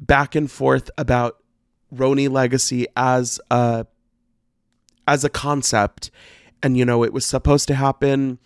back 0.00 0.34
and 0.34 0.50
forth 0.50 0.90
about 0.96 1.42
RHONY 1.94 2.30
legacy 2.30 2.86
as 2.96 3.40
a 3.50 3.86
as 5.08 5.24
a 5.24 5.28
concept 5.28 6.10
and 6.62 6.76
you 6.76 6.84
know 6.84 7.02
it 7.02 7.12
was 7.12 7.26
supposed 7.26 7.66
to 7.68 7.74
happen 7.74 8.38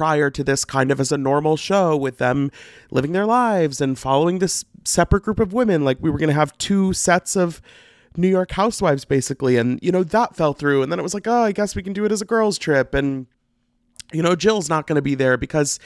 prior 0.00 0.30
to 0.30 0.42
this 0.42 0.64
kind 0.64 0.90
of 0.90 0.98
as 0.98 1.12
a 1.12 1.18
normal 1.18 1.58
show 1.58 1.94
with 1.94 2.16
them 2.16 2.50
living 2.90 3.12
their 3.12 3.26
lives 3.26 3.82
and 3.82 3.98
following 3.98 4.38
this 4.38 4.64
separate 4.82 5.22
group 5.22 5.38
of 5.38 5.52
women. 5.52 5.84
Like 5.84 5.98
we 6.00 6.08
were 6.08 6.16
going 6.16 6.30
to 6.30 6.34
have 6.34 6.56
two 6.56 6.94
sets 6.94 7.36
of 7.36 7.60
New 8.16 8.26
York 8.26 8.50
housewives 8.52 9.04
basically. 9.04 9.58
And, 9.58 9.78
you 9.82 9.92
know, 9.92 10.02
that 10.02 10.34
fell 10.34 10.54
through. 10.54 10.82
And 10.82 10.90
then 10.90 10.98
it 10.98 11.02
was 11.02 11.12
like, 11.12 11.26
oh, 11.26 11.42
I 11.42 11.52
guess 11.52 11.76
we 11.76 11.82
can 11.82 11.92
do 11.92 12.06
it 12.06 12.12
as 12.12 12.22
a 12.22 12.24
girls' 12.24 12.56
trip. 12.56 12.94
And, 12.94 13.26
you 14.10 14.22
know, 14.22 14.34
Jill's 14.34 14.70
not 14.70 14.86
going 14.86 14.96
to 14.96 15.02
be 15.02 15.14
there 15.14 15.36
because 15.36 15.78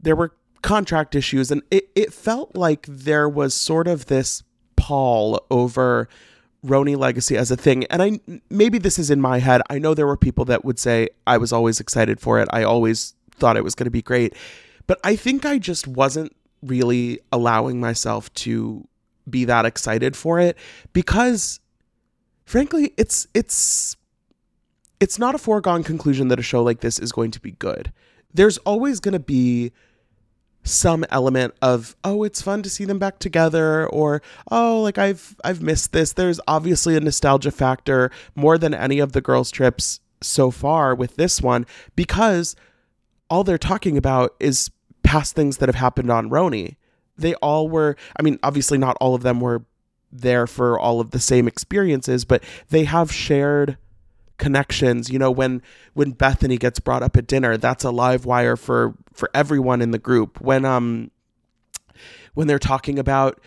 there 0.00 0.16
were 0.16 0.34
contract 0.62 1.14
issues. 1.14 1.50
And 1.50 1.60
it, 1.70 1.90
it 1.94 2.14
felt 2.14 2.56
like 2.56 2.86
there 2.88 3.28
was 3.28 3.52
sort 3.52 3.86
of 3.86 4.06
this 4.06 4.42
pall 4.76 5.44
over. 5.50 6.08
RHONY 6.64 6.96
Legacy 6.96 7.38
as 7.38 7.50
a 7.50 7.56
thing. 7.56 7.84
And 7.86 8.02
I 8.02 8.20
maybe 8.50 8.78
this 8.78 8.98
is 8.98 9.10
in 9.10 9.18
my 9.18 9.38
head. 9.38 9.62
I 9.70 9.78
know 9.78 9.94
there 9.94 10.06
were 10.06 10.16
people 10.16 10.44
that 10.46 10.64
would 10.64 10.78
say 10.78 11.08
I 11.26 11.38
was 11.38 11.52
always 11.52 11.80
excited 11.80 12.20
for 12.20 12.38
it. 12.38 12.48
I 12.52 12.64
always 12.64 13.14
thought 13.40 13.56
it 13.56 13.64
was 13.64 13.74
going 13.74 13.86
to 13.86 13.90
be 13.90 14.02
great. 14.02 14.34
But 14.86 15.00
I 15.02 15.16
think 15.16 15.44
I 15.44 15.58
just 15.58 15.88
wasn't 15.88 16.34
really 16.62 17.20
allowing 17.32 17.80
myself 17.80 18.32
to 18.34 18.86
be 19.28 19.44
that 19.46 19.64
excited 19.64 20.16
for 20.16 20.38
it 20.40 20.56
because 20.92 21.60
frankly, 22.44 22.92
it's 22.96 23.26
it's 23.32 23.96
it's 24.98 25.18
not 25.18 25.34
a 25.34 25.38
foregone 25.38 25.82
conclusion 25.82 26.28
that 26.28 26.38
a 26.38 26.42
show 26.42 26.62
like 26.62 26.80
this 26.80 26.98
is 26.98 27.12
going 27.12 27.30
to 27.30 27.40
be 27.40 27.52
good. 27.52 27.92
There's 28.34 28.58
always 28.58 29.00
going 29.00 29.12
to 29.12 29.20
be 29.20 29.72
some 30.62 31.06
element 31.08 31.54
of 31.62 31.96
oh 32.04 32.22
it's 32.22 32.42
fun 32.42 32.62
to 32.62 32.68
see 32.68 32.84
them 32.84 32.98
back 32.98 33.18
together 33.18 33.86
or 33.88 34.20
oh 34.50 34.82
like 34.82 34.98
I've 34.98 35.36
I've 35.42 35.62
missed 35.62 35.92
this. 35.92 36.12
There's 36.12 36.40
obviously 36.46 36.96
a 36.96 37.00
nostalgia 37.00 37.50
factor 37.50 38.10
more 38.34 38.58
than 38.58 38.74
any 38.74 38.98
of 38.98 39.12
the 39.12 39.20
girls 39.20 39.50
trips 39.50 40.00
so 40.20 40.50
far 40.50 40.94
with 40.94 41.16
this 41.16 41.40
one 41.40 41.66
because 41.96 42.56
all 43.30 43.44
they're 43.44 43.58
talking 43.58 43.96
about 43.96 44.34
is 44.40 44.70
past 45.02 45.34
things 45.34 45.58
that 45.58 45.68
have 45.68 45.76
happened 45.76 46.10
on 46.10 46.28
RHONY. 46.28 46.76
They 47.16 47.34
all 47.34 47.68
were, 47.68 47.96
I 48.18 48.22
mean, 48.22 48.38
obviously 48.42 48.78
not 48.78 48.96
all 49.00 49.14
of 49.14 49.22
them 49.22 49.40
were 49.40 49.64
there 50.12 50.46
for 50.46 50.78
all 50.78 51.00
of 51.00 51.12
the 51.12 51.20
same 51.20 51.46
experiences, 51.46 52.24
but 52.24 52.42
they 52.68 52.84
have 52.84 53.12
shared 53.12 53.78
connections. 54.38 55.10
You 55.10 55.18
know, 55.18 55.30
when 55.30 55.62
when 55.94 56.12
Bethany 56.12 56.56
gets 56.58 56.80
brought 56.80 57.02
up 57.02 57.16
at 57.16 57.26
dinner, 57.26 57.56
that's 57.56 57.84
a 57.84 57.90
live 57.90 58.24
wire 58.24 58.56
for 58.56 58.94
for 59.12 59.30
everyone 59.32 59.80
in 59.80 59.92
the 59.92 59.98
group. 59.98 60.40
When 60.40 60.64
um 60.64 61.10
when 62.34 62.46
they're 62.46 62.58
talking 62.58 62.98
about 62.98 63.40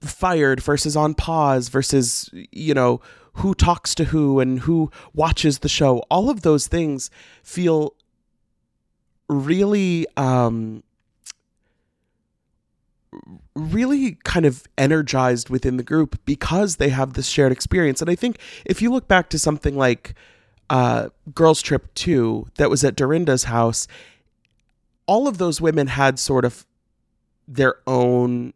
fired 0.00 0.62
versus 0.62 0.96
on 0.96 1.14
pause 1.14 1.68
versus 1.68 2.30
you 2.32 2.74
know 2.74 3.00
who 3.34 3.54
talks 3.54 3.94
to 3.96 4.04
who 4.04 4.38
and 4.38 4.60
who 4.60 4.90
watches 5.12 5.58
the 5.58 5.68
show 5.68 5.98
all 6.10 6.30
of 6.30 6.40
those 6.40 6.68
things 6.68 7.10
feel 7.42 7.94
really 9.28 10.06
um 10.16 10.82
really 13.54 14.18
kind 14.24 14.44
of 14.44 14.66
energized 14.76 15.48
within 15.48 15.76
the 15.76 15.82
group 15.82 16.18
because 16.24 16.76
they 16.76 16.88
have 16.88 17.12
this 17.12 17.26
shared 17.26 17.52
experience. 17.52 18.00
And 18.00 18.10
I 18.10 18.14
think 18.14 18.38
if 18.64 18.82
you 18.82 18.90
look 18.90 19.06
back 19.06 19.28
to 19.30 19.38
something 19.38 19.76
like 19.76 20.14
uh, 20.70 21.10
Girls 21.34 21.62
Trip 21.62 21.92
2 21.94 22.48
that 22.56 22.70
was 22.70 22.82
at 22.82 22.96
Dorinda's 22.96 23.44
house, 23.44 23.86
all 25.06 25.28
of 25.28 25.38
those 25.38 25.60
women 25.60 25.86
had 25.86 26.18
sort 26.18 26.44
of 26.44 26.66
their 27.46 27.76
own 27.86 28.54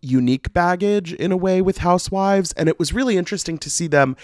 unique 0.00 0.52
baggage 0.52 1.12
in 1.12 1.30
a 1.30 1.36
way 1.36 1.62
with 1.62 1.78
housewives. 1.78 2.52
And 2.54 2.68
it 2.68 2.78
was 2.78 2.92
really 2.92 3.16
interesting 3.16 3.58
to 3.58 3.70
see 3.70 3.86
them 3.86 4.16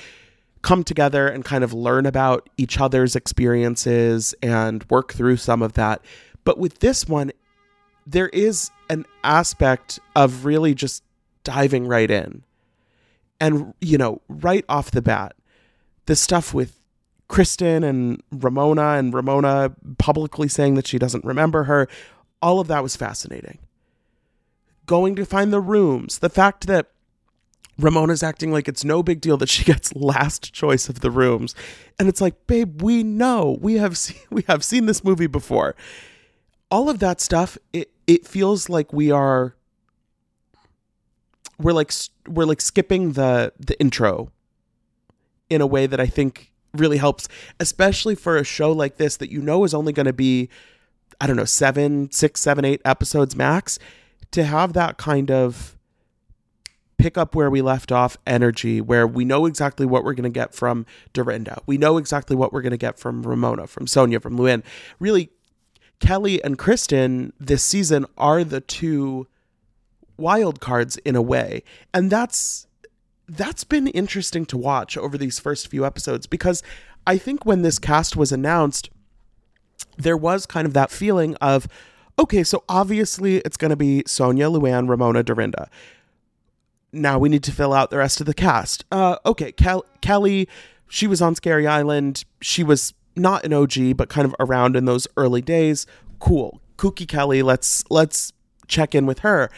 come 0.62 0.84
together 0.84 1.26
and 1.26 1.44
kind 1.44 1.64
of 1.64 1.72
learn 1.72 2.06
about 2.06 2.48
each 2.56 2.78
other's 2.78 3.16
experiences 3.16 4.34
and 4.42 4.84
work 4.90 5.12
through 5.12 5.36
some 5.36 5.62
of 5.62 5.72
that. 5.74 6.02
But 6.44 6.58
with 6.58 6.80
this 6.80 7.08
one, 7.08 7.32
there 8.06 8.28
is 8.28 8.70
an 8.88 9.06
aspect 9.24 10.00
of 10.16 10.44
really 10.44 10.74
just 10.74 11.02
diving 11.44 11.86
right 11.86 12.10
in. 12.10 12.42
And, 13.40 13.72
you 13.80 13.96
know, 13.96 14.20
right 14.28 14.64
off 14.68 14.90
the 14.90 15.00
bat, 15.00 15.34
the 16.06 16.16
stuff 16.16 16.52
with 16.52 16.78
Kristen 17.28 17.84
and 17.84 18.22
Ramona 18.32 18.94
and 18.94 19.14
Ramona 19.14 19.72
publicly 19.98 20.48
saying 20.48 20.74
that 20.74 20.86
she 20.86 20.98
doesn't 20.98 21.24
remember 21.24 21.64
her, 21.64 21.88
all 22.42 22.60
of 22.60 22.68
that 22.68 22.82
was 22.82 22.96
fascinating. 22.96 23.58
Going 24.86 25.14
to 25.16 25.24
find 25.24 25.52
the 25.52 25.60
rooms, 25.60 26.18
the 26.18 26.28
fact 26.28 26.66
that 26.66 26.90
Ramona's 27.82 28.22
acting 28.22 28.52
like 28.52 28.68
it's 28.68 28.84
no 28.84 29.02
big 29.02 29.20
deal 29.20 29.36
that 29.38 29.48
she 29.48 29.64
gets 29.72 29.94
last 29.94 30.52
choice 30.52 30.88
of 30.88 31.00
the 31.00 31.10
rooms. 31.10 31.54
And 31.98 32.08
it's 32.08 32.20
like, 32.20 32.46
babe, 32.46 32.82
we 32.82 33.02
know. 33.02 33.58
We 33.60 33.74
have 33.74 33.96
seen 34.04 34.18
we 34.30 34.44
have 34.48 34.64
seen 34.64 34.86
this 34.86 35.04
movie 35.04 35.26
before. 35.26 35.74
All 36.70 36.88
of 36.88 37.00
that 37.00 37.20
stuff, 37.20 37.58
it 37.72 37.90
it 38.06 38.26
feels 38.26 38.68
like 38.68 38.92
we 38.92 39.10
are 39.10 39.54
we're 41.58 41.72
like 41.72 41.92
we're 42.26 42.44
like 42.44 42.60
skipping 42.60 43.12
the 43.12 43.52
the 43.58 43.78
intro 43.80 44.30
in 45.48 45.60
a 45.60 45.66
way 45.66 45.86
that 45.86 46.00
I 46.00 46.06
think 46.06 46.52
really 46.72 46.98
helps, 46.98 47.28
especially 47.58 48.14
for 48.14 48.36
a 48.36 48.44
show 48.44 48.70
like 48.70 48.96
this 48.96 49.16
that 49.16 49.30
you 49.30 49.40
know 49.40 49.64
is 49.64 49.74
only 49.74 49.92
going 49.92 50.06
to 50.06 50.12
be 50.12 50.48
I 51.20 51.26
don't 51.26 51.36
know, 51.36 51.44
seven, 51.44 52.10
six, 52.10 52.40
seven, 52.40 52.64
eight 52.64 52.80
episodes 52.84 53.36
max. 53.36 53.78
To 54.32 54.44
have 54.44 54.74
that 54.74 54.96
kind 54.96 55.28
of 55.30 55.76
pick 57.00 57.16
up 57.16 57.34
where 57.34 57.50
we 57.50 57.62
left 57.62 57.90
off 57.90 58.16
energy, 58.26 58.80
where 58.80 59.06
we 59.06 59.24
know 59.24 59.46
exactly 59.46 59.86
what 59.86 60.04
we're 60.04 60.14
going 60.14 60.24
to 60.24 60.30
get 60.30 60.54
from 60.54 60.84
Dorinda. 61.12 61.60
We 61.66 61.78
know 61.78 61.96
exactly 61.96 62.36
what 62.36 62.52
we're 62.52 62.62
going 62.62 62.72
to 62.72 62.76
get 62.76 62.98
from 62.98 63.22
Ramona, 63.22 63.66
from 63.66 63.86
Sonja, 63.86 64.20
from 64.20 64.38
Luann. 64.38 64.62
Really 64.98 65.30
Kelly 66.00 66.42
and 66.42 66.58
Kristen 66.58 67.32
this 67.38 67.62
season 67.62 68.06
are 68.18 68.44
the 68.44 68.60
two 68.60 69.26
wild 70.16 70.60
cards 70.60 70.96
in 70.98 71.16
a 71.16 71.22
way. 71.22 71.62
And 71.94 72.10
that's 72.10 72.66
that's 73.28 73.64
been 73.64 73.86
interesting 73.88 74.44
to 74.44 74.58
watch 74.58 74.96
over 74.98 75.16
these 75.16 75.38
first 75.38 75.68
few 75.68 75.86
episodes 75.86 76.26
because 76.26 76.62
I 77.06 77.16
think 77.16 77.46
when 77.46 77.62
this 77.62 77.78
cast 77.78 78.16
was 78.16 78.32
announced, 78.32 78.90
there 79.96 80.16
was 80.16 80.46
kind 80.46 80.66
of 80.66 80.74
that 80.74 80.90
feeling 80.90 81.36
of, 81.36 81.68
okay, 82.18 82.42
so 82.42 82.64
obviously 82.68 83.36
it's 83.38 83.56
going 83.56 83.70
to 83.70 83.76
be 83.76 84.02
Sonja, 84.02 84.52
Luann, 84.52 84.88
Ramona, 84.88 85.22
Dorinda. 85.22 85.70
Now 86.92 87.18
we 87.18 87.28
need 87.28 87.42
to 87.44 87.52
fill 87.52 87.72
out 87.72 87.90
the 87.90 87.98
rest 87.98 88.20
of 88.20 88.26
the 88.26 88.34
cast. 88.34 88.84
Uh, 88.90 89.16
okay, 89.24 89.52
Kel- 89.52 89.86
Kelly, 90.00 90.48
she 90.88 91.06
was 91.06 91.22
on 91.22 91.34
Scary 91.34 91.66
Island. 91.66 92.24
She 92.40 92.64
was 92.64 92.94
not 93.16 93.44
an 93.44 93.52
OG, 93.52 93.96
but 93.96 94.08
kind 94.08 94.24
of 94.24 94.34
around 94.40 94.76
in 94.76 94.84
those 94.84 95.06
early 95.16 95.42
days. 95.42 95.86
Cool, 96.18 96.60
Kooky 96.76 97.06
Kelly. 97.06 97.42
Let's 97.42 97.84
let's 97.90 98.32
check 98.66 98.94
in 98.94 99.06
with 99.06 99.20
her. 99.20 99.50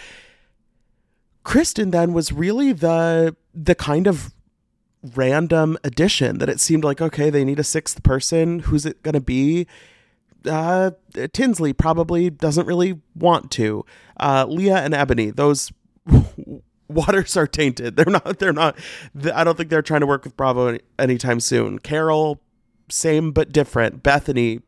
Kristen 1.45 1.91
then 1.91 2.13
was 2.13 2.33
really 2.33 2.73
the 2.73 3.37
the 3.55 3.75
kind 3.75 4.07
of 4.07 4.33
random 5.15 5.77
addition 5.83 6.39
that 6.39 6.49
it 6.49 6.61
seemed 6.61 6.85
like 6.85 7.01
okay 7.01 7.29
they 7.29 7.45
need 7.45 7.59
a 7.59 7.65
sixth 7.65 8.03
person 8.05 8.61
who's 8.61 8.87
it 8.87 9.03
going 9.03 9.15
to 9.15 9.21
be 9.21 9.67
uh 10.47 10.93
tinsley 11.33 11.73
probably 11.73 12.31
doesn't 12.31 12.67
really 12.67 13.01
want 13.17 13.51
to 13.51 13.85
uh 14.21 14.47
leah 14.49 14.77
and 14.77 14.95
ebony 14.95 15.31
those 15.31 15.73
waters 16.95 17.37
are 17.37 17.47
tainted. 17.47 17.97
They're 18.03 18.07
not 18.07 18.39
they're 18.39 18.53
not 18.53 18.79
i 19.35 19.45
don't 19.45 19.57
think 19.57 19.69
they're 19.69 19.83
trying 19.83 20.01
to 20.01 20.07
work 20.07 20.25
with 20.25 20.37
bravo 20.37 20.69
any, 20.69 20.81
anytime 20.99 21.41
soon. 21.41 21.79
Carol 21.79 22.41
same 22.89 23.33
but 23.33 23.53
different. 23.53 24.03
Bethany 24.03 24.61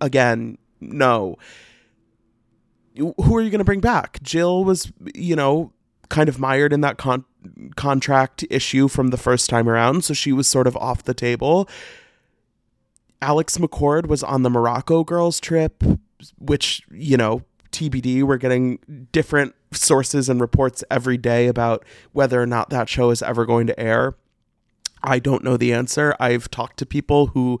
again 0.00 0.58
no. 0.80 1.36
Who 2.96 3.36
are 3.36 3.40
you 3.40 3.50
going 3.50 3.58
to 3.58 3.64
bring 3.64 3.80
back? 3.80 4.22
Jill 4.22 4.64
was 4.64 4.92
you 5.14 5.36
know 5.36 5.72
kind 6.08 6.28
of 6.28 6.38
mired 6.38 6.72
in 6.72 6.82
that 6.82 6.98
con- 6.98 7.24
contract 7.74 8.44
issue 8.50 8.86
from 8.86 9.08
the 9.08 9.16
first 9.16 9.48
time 9.48 9.68
around, 9.68 10.04
so 10.04 10.12
she 10.14 10.32
was 10.32 10.46
sort 10.46 10.66
of 10.66 10.76
off 10.76 11.02
the 11.02 11.14
table. 11.14 11.68
Alex 13.22 13.56
McCord 13.56 14.06
was 14.06 14.22
on 14.22 14.42
the 14.42 14.50
Morocco 14.50 15.04
girls 15.04 15.40
trip, 15.40 15.82
which, 16.38 16.82
you 16.90 17.16
know, 17.16 17.42
TBD, 17.70 18.22
we're 18.24 18.36
getting 18.36 18.78
different 19.12 19.54
sources 19.76 20.28
and 20.28 20.40
reports 20.40 20.84
every 20.90 21.16
day 21.16 21.48
about 21.48 21.84
whether 22.12 22.40
or 22.40 22.46
not 22.46 22.70
that 22.70 22.88
show 22.88 23.10
is 23.10 23.22
ever 23.22 23.46
going 23.46 23.66
to 23.66 23.78
air. 23.80 24.14
I 25.02 25.18
don't 25.18 25.42
know 25.42 25.56
the 25.56 25.72
answer. 25.72 26.14
I've 26.20 26.50
talked 26.50 26.78
to 26.78 26.86
people 26.86 27.28
who 27.28 27.60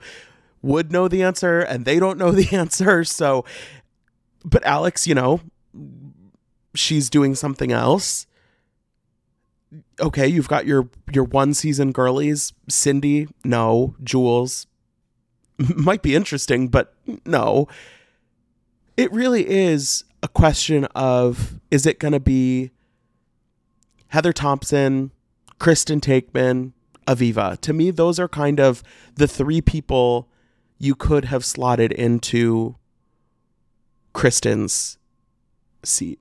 would 0.60 0.92
know 0.92 1.08
the 1.08 1.22
answer 1.22 1.60
and 1.60 1.84
they 1.84 1.98
don't 1.98 2.18
know 2.18 2.30
the 2.32 2.56
answer. 2.56 3.04
So, 3.04 3.44
but 4.44 4.64
Alex, 4.64 5.06
you 5.06 5.14
know, 5.14 5.40
she's 6.74 7.10
doing 7.10 7.34
something 7.34 7.72
else 7.72 8.26
okay, 10.00 10.26
you've 10.26 10.48
got 10.48 10.66
your 10.66 10.88
your 11.12 11.24
one 11.24 11.54
season 11.54 11.92
girlies, 11.92 12.52
Cindy, 12.68 13.28
no, 13.44 13.94
Jules 14.02 14.66
might 15.76 16.02
be 16.02 16.14
interesting, 16.14 16.68
but 16.68 16.94
no. 17.24 17.68
It 18.96 19.10
really 19.12 19.48
is 19.48 20.04
a 20.22 20.28
question 20.28 20.84
of 20.94 21.60
is 21.70 21.86
it 21.86 21.98
going 21.98 22.12
to 22.12 22.20
be 22.20 22.70
Heather 24.08 24.32
Thompson, 24.32 25.10
Kristen 25.58 26.00
Taekman, 26.00 26.72
Aviva? 27.06 27.60
To 27.60 27.72
me, 27.72 27.90
those 27.90 28.18
are 28.18 28.28
kind 28.28 28.60
of 28.60 28.82
the 29.14 29.26
three 29.26 29.60
people 29.60 30.28
you 30.78 30.94
could 30.94 31.26
have 31.26 31.44
slotted 31.44 31.92
into 31.92 32.76
Kristen's 34.12 34.98
seat. 35.84 36.20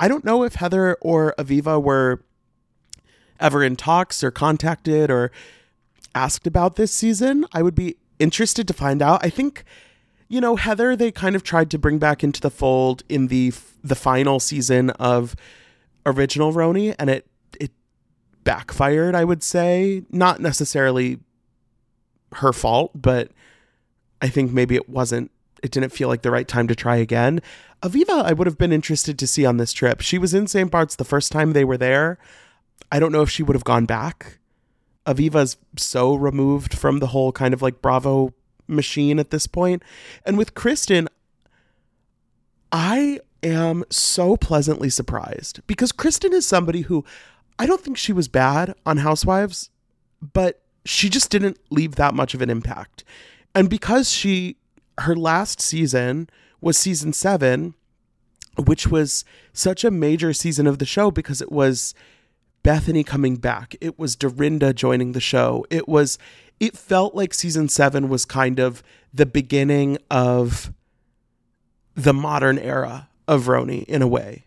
I 0.00 0.06
don't 0.06 0.24
know 0.24 0.44
if 0.44 0.56
Heather 0.56 0.96
or 1.00 1.34
Aviva 1.38 1.82
were 1.82 2.22
ever 3.40 3.62
in 3.62 3.76
talks 3.76 4.22
or 4.22 4.30
contacted 4.30 5.10
or 5.10 5.32
asked 6.14 6.46
about 6.46 6.76
this 6.76 6.92
season. 6.92 7.44
I 7.52 7.62
would 7.62 7.74
be 7.74 7.96
interested 8.18 8.68
to 8.68 8.74
find 8.74 9.02
out. 9.02 9.24
I 9.24 9.30
think 9.30 9.64
you 10.28 10.40
know 10.40 10.56
Heather 10.56 10.94
they 10.94 11.10
kind 11.10 11.34
of 11.34 11.42
tried 11.42 11.70
to 11.70 11.78
bring 11.78 11.98
back 11.98 12.22
into 12.22 12.40
the 12.40 12.50
fold 12.50 13.02
in 13.08 13.28
the 13.28 13.52
the 13.82 13.94
final 13.94 14.40
season 14.40 14.90
of 14.90 15.34
original 16.06 16.52
RHONY 16.52 16.94
and 16.98 17.10
it 17.10 17.26
it 17.60 17.70
backfired, 18.44 19.14
I 19.14 19.24
would 19.24 19.42
say. 19.42 20.02
Not 20.10 20.40
necessarily 20.40 21.18
her 22.32 22.52
fault, 22.52 22.92
but 22.94 23.30
I 24.20 24.28
think 24.28 24.52
maybe 24.52 24.76
it 24.76 24.88
wasn't 24.88 25.30
it 25.62 25.70
didn't 25.70 25.90
feel 25.90 26.08
like 26.08 26.22
the 26.22 26.30
right 26.30 26.46
time 26.46 26.68
to 26.68 26.74
try 26.74 26.96
again. 26.96 27.40
Aviva, 27.82 28.24
I 28.24 28.32
would 28.32 28.46
have 28.46 28.58
been 28.58 28.72
interested 28.72 29.18
to 29.18 29.26
see 29.26 29.44
on 29.44 29.56
this 29.56 29.72
trip. 29.72 30.00
She 30.00 30.18
was 30.18 30.34
in 30.34 30.46
St. 30.46 30.70
Bart's 30.70 30.96
the 30.96 31.04
first 31.04 31.32
time 31.32 31.52
they 31.52 31.64
were 31.64 31.76
there. 31.76 32.18
I 32.90 32.98
don't 32.98 33.12
know 33.12 33.22
if 33.22 33.30
she 33.30 33.42
would 33.42 33.54
have 33.54 33.64
gone 33.64 33.86
back. 33.86 34.38
Aviva's 35.06 35.56
so 35.76 36.14
removed 36.14 36.74
from 36.76 36.98
the 36.98 37.08
whole 37.08 37.32
kind 37.32 37.54
of 37.54 37.62
like 37.62 37.80
Bravo 37.80 38.34
machine 38.68 39.18
at 39.18 39.30
this 39.30 39.46
point. 39.46 39.82
And 40.24 40.38
with 40.38 40.54
Kristen, 40.54 41.08
I 42.70 43.20
am 43.42 43.84
so 43.90 44.36
pleasantly 44.36 44.90
surprised 44.90 45.60
because 45.66 45.92
Kristen 45.92 46.32
is 46.32 46.46
somebody 46.46 46.82
who 46.82 47.04
I 47.58 47.66
don't 47.66 47.80
think 47.80 47.96
she 47.96 48.12
was 48.12 48.28
bad 48.28 48.74
on 48.86 48.98
Housewives, 48.98 49.70
but 50.20 50.60
she 50.84 51.08
just 51.08 51.30
didn't 51.30 51.58
leave 51.70 51.96
that 51.96 52.14
much 52.14 52.34
of 52.34 52.42
an 52.42 52.50
impact. 52.50 53.04
And 53.54 53.68
because 53.68 54.10
she, 54.10 54.56
her 54.98 55.16
last 55.16 55.60
season 55.60 56.30
was 56.60 56.78
season 56.78 57.12
seven, 57.12 57.74
which 58.56 58.86
was 58.86 59.24
such 59.52 59.84
a 59.84 59.90
major 59.90 60.32
season 60.32 60.66
of 60.66 60.78
the 60.78 60.86
show 60.86 61.10
because 61.10 61.40
it 61.40 61.50
was 61.50 61.94
Bethany 62.62 63.04
coming 63.04 63.36
back. 63.36 63.76
It 63.80 63.98
was 63.98 64.16
Dorinda 64.16 64.72
joining 64.72 65.12
the 65.12 65.20
show. 65.20 65.64
It 65.70 65.88
was 65.88 66.18
it 66.60 66.76
felt 66.76 67.14
like 67.14 67.34
season 67.34 67.68
7 67.68 68.08
was 68.08 68.24
kind 68.24 68.58
of 68.58 68.82
the 69.12 69.26
beginning 69.26 69.98
of 70.10 70.72
the 71.94 72.14
modern 72.14 72.58
era 72.58 73.08
of 73.26 73.46
RHONY 73.46 73.84
in 73.84 74.02
a 74.02 74.08
way. 74.08 74.46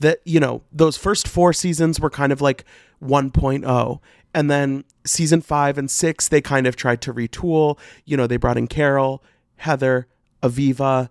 That, 0.00 0.20
you 0.24 0.40
know, 0.40 0.62
those 0.70 0.96
first 0.96 1.26
4 1.26 1.52
seasons 1.52 1.98
were 1.98 2.10
kind 2.10 2.32
of 2.32 2.40
like 2.40 2.64
1.0 3.02 4.00
and 4.34 4.50
then 4.50 4.84
season 5.04 5.40
5 5.40 5.78
and 5.78 5.90
6 5.90 6.28
they 6.28 6.40
kind 6.40 6.66
of 6.66 6.76
tried 6.76 7.00
to 7.02 7.14
retool. 7.14 7.78
You 8.04 8.16
know, 8.16 8.26
they 8.26 8.36
brought 8.36 8.58
in 8.58 8.66
Carol, 8.66 9.22
Heather, 9.56 10.06
Aviva, 10.42 11.08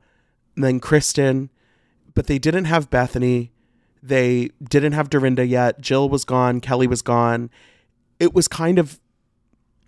then 0.55 0.79
Kristen, 0.79 1.49
but 2.13 2.27
they 2.27 2.39
didn't 2.39 2.65
have 2.65 2.89
Bethany. 2.89 3.51
They 4.03 4.51
didn't 4.63 4.93
have 4.93 5.09
Dorinda 5.09 5.45
yet. 5.45 5.81
Jill 5.81 6.07
was 6.07 6.23
gone. 6.25 6.61
Kelly 6.61 6.87
was 6.87 7.01
gone. 7.01 7.49
It 8.19 8.33
was 8.33 8.47
kind 8.47 8.77
of, 8.77 8.99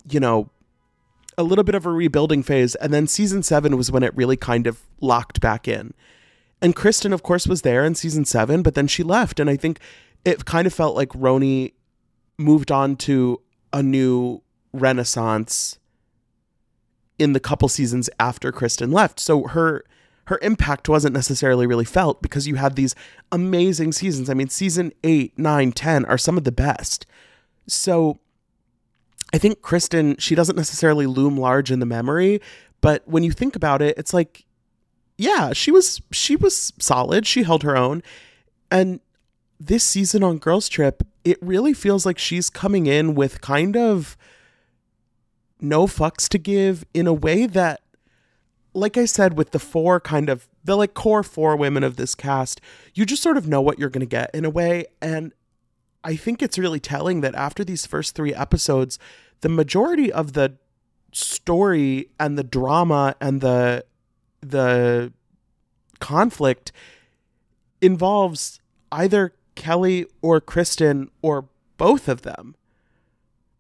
you 0.10 0.20
know, 0.20 0.50
a 1.38 1.44
little 1.44 1.64
bit 1.64 1.76
of 1.76 1.86
a 1.86 1.92
rebuilding 1.92 2.44
phase. 2.44 2.76
And 2.76 2.94
then 2.94 3.08
season 3.08 3.44
seven 3.44 3.78
was 3.78 3.92
when 3.92 4.04
it 4.04 4.16
really 4.16 4.38
kind 4.38 4.68
of 4.68 4.82
locked 5.02 5.40
back 5.40 5.68
in. 5.68 5.94
And 6.62 6.76
Kristen, 6.76 7.14
of 7.14 7.22
course, 7.22 7.48
was 7.48 7.62
there 7.62 7.86
in 7.86 7.94
season 7.94 8.26
seven, 8.26 8.64
but 8.64 8.74
then 8.74 8.88
she 8.88 9.04
left. 9.04 9.40
And 9.40 9.50
I 9.50 9.56
think 9.56 9.80
it 10.26 10.46
kind 10.46 10.66
of 10.66 10.74
felt 10.74 10.96
like 10.96 11.10
RHONY 11.10 11.74
moved 12.38 12.72
on 12.72 12.96
to 12.96 13.42
a 13.72 13.84
new 13.84 14.42
renaissance 14.74 15.78
in 17.20 17.34
the 17.34 17.40
couple 17.40 17.68
seasons 17.68 18.10
after 18.20 18.52
Kristen 18.52 18.92
left. 18.92 19.20
So 19.20 19.48
her 19.48 19.84
her 20.26 20.40
impact 20.42 20.90
wasn't 20.90 21.14
necessarily 21.14 21.66
really 21.66 21.86
felt 21.86 22.22
because 22.22 22.48
you 22.48 22.56
had 22.56 22.76
these 22.76 22.94
amazing 23.32 23.94
seasons. 23.94 24.30
I 24.30 24.34
mean, 24.34 24.50
season 24.50 24.92
8, 25.06 25.40
9, 25.40 25.72
10 25.72 26.04
are 26.04 26.18
some 26.18 26.38
of 26.38 26.44
the 26.44 26.52
best. 26.52 27.06
So 27.66 28.20
I 29.34 29.38
think 29.38 29.62
Kristen, 29.62 30.16
she 30.18 30.36
doesn't 30.36 30.56
necessarily 30.56 31.06
loom 31.06 31.38
large 31.38 31.72
in 31.72 31.80
the 31.80 31.86
memory, 31.86 32.42
but 32.82 33.08
when 33.08 33.24
you 33.24 33.32
think 33.32 33.56
about 33.56 33.82
it, 33.82 33.98
it's 33.98 34.14
like 34.14 34.46
yeah, 35.18 35.52
she 35.54 35.72
was 35.72 36.02
she 36.12 36.36
was 36.36 36.72
solid. 36.80 37.26
She 37.26 37.44
held 37.44 37.64
her 37.64 37.76
own. 37.76 38.04
And 38.70 39.00
this 39.60 39.84
season 39.84 40.24
on 40.24 40.38
Girls 40.38 40.70
Trip, 40.70 41.04
it 41.24 41.38
really 41.42 41.74
feels 41.74 42.06
like 42.06 42.20
she's 42.20 42.50
coming 42.50 42.86
in 42.86 43.16
with 43.16 43.42
kind 43.42 43.76
of 43.76 44.16
no 45.60 45.88
fucks 45.88 46.30
to 46.30 46.38
give 46.38 46.86
in 46.94 47.08
a 47.08 47.14
way 47.14 47.48
that 47.48 47.82
like 48.74 48.96
I 48.96 49.06
said, 49.06 49.38
with 49.38 49.52
the 49.52 49.60
four 49.60 50.00
kind 50.00 50.30
of 50.30 50.48
the 50.64 50.78
like 50.78 50.94
core 50.94 51.24
four 51.24 51.56
women 51.56 51.84
of 51.84 51.96
this 51.96 52.14
cast, 52.14 52.62
you 52.94 53.06
just 53.06 53.24
sort 53.24 53.38
of 53.38 53.48
know 53.48 53.60
what 53.60 53.80
you're 53.80 53.90
going 53.90 54.02
to 54.02 54.06
get 54.06 54.30
in 54.36 54.46
a 54.46 54.52
way. 54.52 54.86
And 55.02 55.34
I 56.08 56.16
think 56.16 56.42
it's 56.42 56.58
really 56.58 56.80
telling 56.80 57.20
that 57.22 57.36
after 57.36 57.66
these 57.66 57.86
first 57.86 58.16
three 58.16 58.34
episodes, 58.34 58.98
the 59.42 59.50
majority 59.50 60.10
of 60.12 60.32
the 60.34 60.54
story 61.12 62.10
and 62.18 62.38
the 62.38 62.44
drama 62.46 63.16
and 63.20 63.42
the 63.42 63.84
the 64.40 65.12
conflict 66.00 66.72
involves 67.82 68.62
either 68.92 69.34
Kelly 69.56 70.06
or 70.22 70.40
Kristen 70.40 71.10
or 71.22 71.50
both 71.78 72.08
of 72.08 72.22
them. 72.22 72.56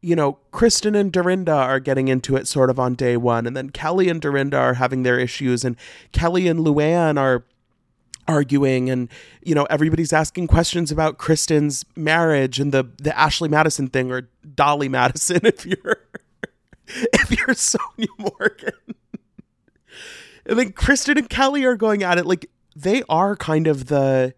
you 0.01 0.15
know, 0.15 0.37
Kristen 0.51 0.95
and 0.95 1.11
Dorinda 1.11 1.51
are 1.53 1.79
getting 1.79 2.07
into 2.07 2.35
it 2.35 2.47
sort 2.47 2.69
of 2.69 2.79
on 2.79 2.95
day 2.95 3.17
one, 3.17 3.47
and 3.47 3.57
then 3.57 3.71
Kelly 3.71 4.09
and 4.09 4.21
Dorinda 4.21 4.57
are 4.57 4.75
having 4.75 5.03
their 5.03 5.19
issues, 5.19 5.65
and 5.65 5.75
Kelly 6.11 6.47
and 6.47 6.59
Luann 6.59 7.19
are 7.19 7.43
arguing 8.27 8.89
and 8.89 9.09
you 9.41 9.55
know 9.55 9.65
everybody's 9.69 10.13
asking 10.13 10.47
questions 10.47 10.91
about 10.91 11.17
Kristen's 11.17 11.85
marriage 11.95 12.59
and 12.59 12.71
the 12.71 12.89
the 12.97 13.17
Ashley 13.17 13.49
Madison 13.49 13.87
thing 13.87 14.11
or 14.11 14.29
Dolly 14.55 14.89
Madison 14.89 15.41
if 15.43 15.65
you're 15.65 16.03
if 16.87 17.31
you're 17.31 17.55
Sonja 17.55 18.07
Morgan. 18.17 18.95
and 20.45 20.59
then 20.59 20.71
Kristen 20.71 21.17
and 21.17 21.29
Kelly 21.29 21.63
are 21.65 21.75
going 21.75 22.03
at 22.03 22.17
it 22.17 22.25
like 22.25 22.49
they 22.75 23.03
are 23.09 23.35
kind 23.35 23.67
of 23.67 23.87
the 23.87 24.33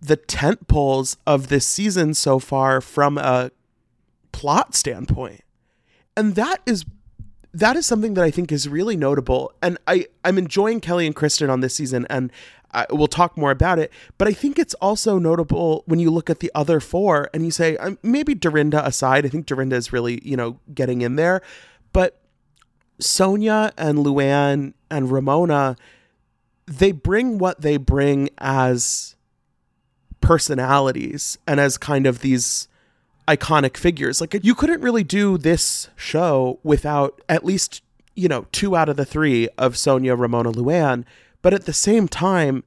the 0.00 0.16
tent 0.16 0.68
poles 0.68 1.16
of 1.26 1.48
this 1.48 1.66
season 1.66 2.12
so 2.12 2.38
far 2.38 2.80
from 2.80 3.16
a 3.16 3.50
plot 4.32 4.74
standpoint. 4.74 5.40
And 6.16 6.34
that 6.34 6.60
is 6.66 6.84
that 7.54 7.76
is 7.76 7.86
something 7.86 8.14
that 8.14 8.24
I 8.24 8.30
think 8.30 8.52
is 8.52 8.68
really 8.68 8.96
notable. 8.96 9.52
And 9.62 9.78
I, 9.86 10.06
I'm 10.24 10.38
enjoying 10.38 10.80
Kelly 10.80 11.06
and 11.06 11.14
Kristen 11.14 11.48
on 11.48 11.60
this 11.60 11.74
season, 11.74 12.04
and 12.10 12.32
I, 12.74 12.86
we'll 12.90 13.06
talk 13.06 13.36
more 13.36 13.50
about 13.50 13.78
it. 13.78 13.92
But 14.18 14.28
I 14.28 14.32
think 14.32 14.58
it's 14.58 14.74
also 14.74 15.18
notable 15.18 15.84
when 15.86 16.00
you 16.00 16.10
look 16.10 16.28
at 16.28 16.40
the 16.40 16.50
other 16.54 16.80
four 16.80 17.30
and 17.32 17.44
you 17.44 17.50
say, 17.50 17.76
um, 17.78 17.98
maybe 18.02 18.34
Dorinda 18.34 18.84
aside, 18.84 19.24
I 19.24 19.28
think 19.28 19.46
Dorinda 19.46 19.76
is 19.76 19.92
really, 19.92 20.20
you 20.26 20.36
know, 20.36 20.58
getting 20.74 21.02
in 21.02 21.16
there. 21.16 21.40
But 21.92 22.20
Sonja 23.00 23.72
and 23.76 23.98
Luann 23.98 24.74
and 24.90 25.10
Ramona, 25.10 25.76
they 26.66 26.92
bring 26.92 27.38
what 27.38 27.60
they 27.60 27.76
bring 27.76 28.30
as 28.38 29.14
personalities 30.20 31.38
and 31.46 31.60
as 31.60 31.76
kind 31.76 32.06
of 32.06 32.20
these 32.20 32.68
iconic 33.28 33.76
figures. 33.76 34.20
Like 34.20 34.34
you 34.42 34.54
couldn't 34.54 34.80
really 34.80 35.04
do 35.04 35.38
this 35.38 35.88
show 35.96 36.60
without 36.62 37.20
at 37.28 37.44
least, 37.44 37.82
you 38.14 38.28
know, 38.28 38.46
two 38.52 38.76
out 38.76 38.88
of 38.88 38.96
the 38.96 39.04
three 39.04 39.48
of 39.58 39.74
Sonja, 39.74 40.18
Ramona, 40.18 40.52
Luann. 40.52 41.04
But 41.44 41.52
at 41.52 41.66
the 41.66 41.74
same 41.74 42.08
time, 42.08 42.64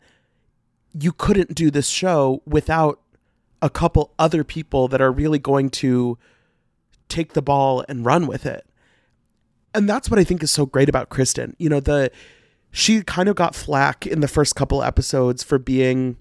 you 0.93 1.11
couldn't 1.11 1.55
do 1.55 1.71
this 1.71 1.89
show 1.89 2.43
without 2.45 3.01
a 3.59 3.71
couple 3.71 4.13
other 4.19 4.43
people 4.43 4.87
that 4.89 5.01
are 5.01 5.11
really 5.11 5.39
going 5.39 5.71
to 5.81 6.19
take 7.09 7.33
the 7.33 7.41
ball 7.41 7.83
and 7.89 8.05
run 8.05 8.27
with 8.27 8.45
it. 8.45 8.67
And 9.73 9.89
that's 9.89 10.11
what 10.11 10.19
I 10.19 10.23
think 10.23 10.43
is 10.43 10.51
so 10.51 10.67
great 10.67 10.89
about 10.89 11.09
Kristen. 11.09 11.55
You 11.57 11.69
know, 11.69 11.79
the 11.79 12.11
she 12.69 13.01
kind 13.01 13.27
of 13.27 13.35
got 13.35 13.55
flack 13.55 14.05
in 14.05 14.19
the 14.19 14.27
first 14.27 14.55
couple 14.55 14.83
episodes 14.83 15.41
for 15.41 15.57
being 15.57 16.17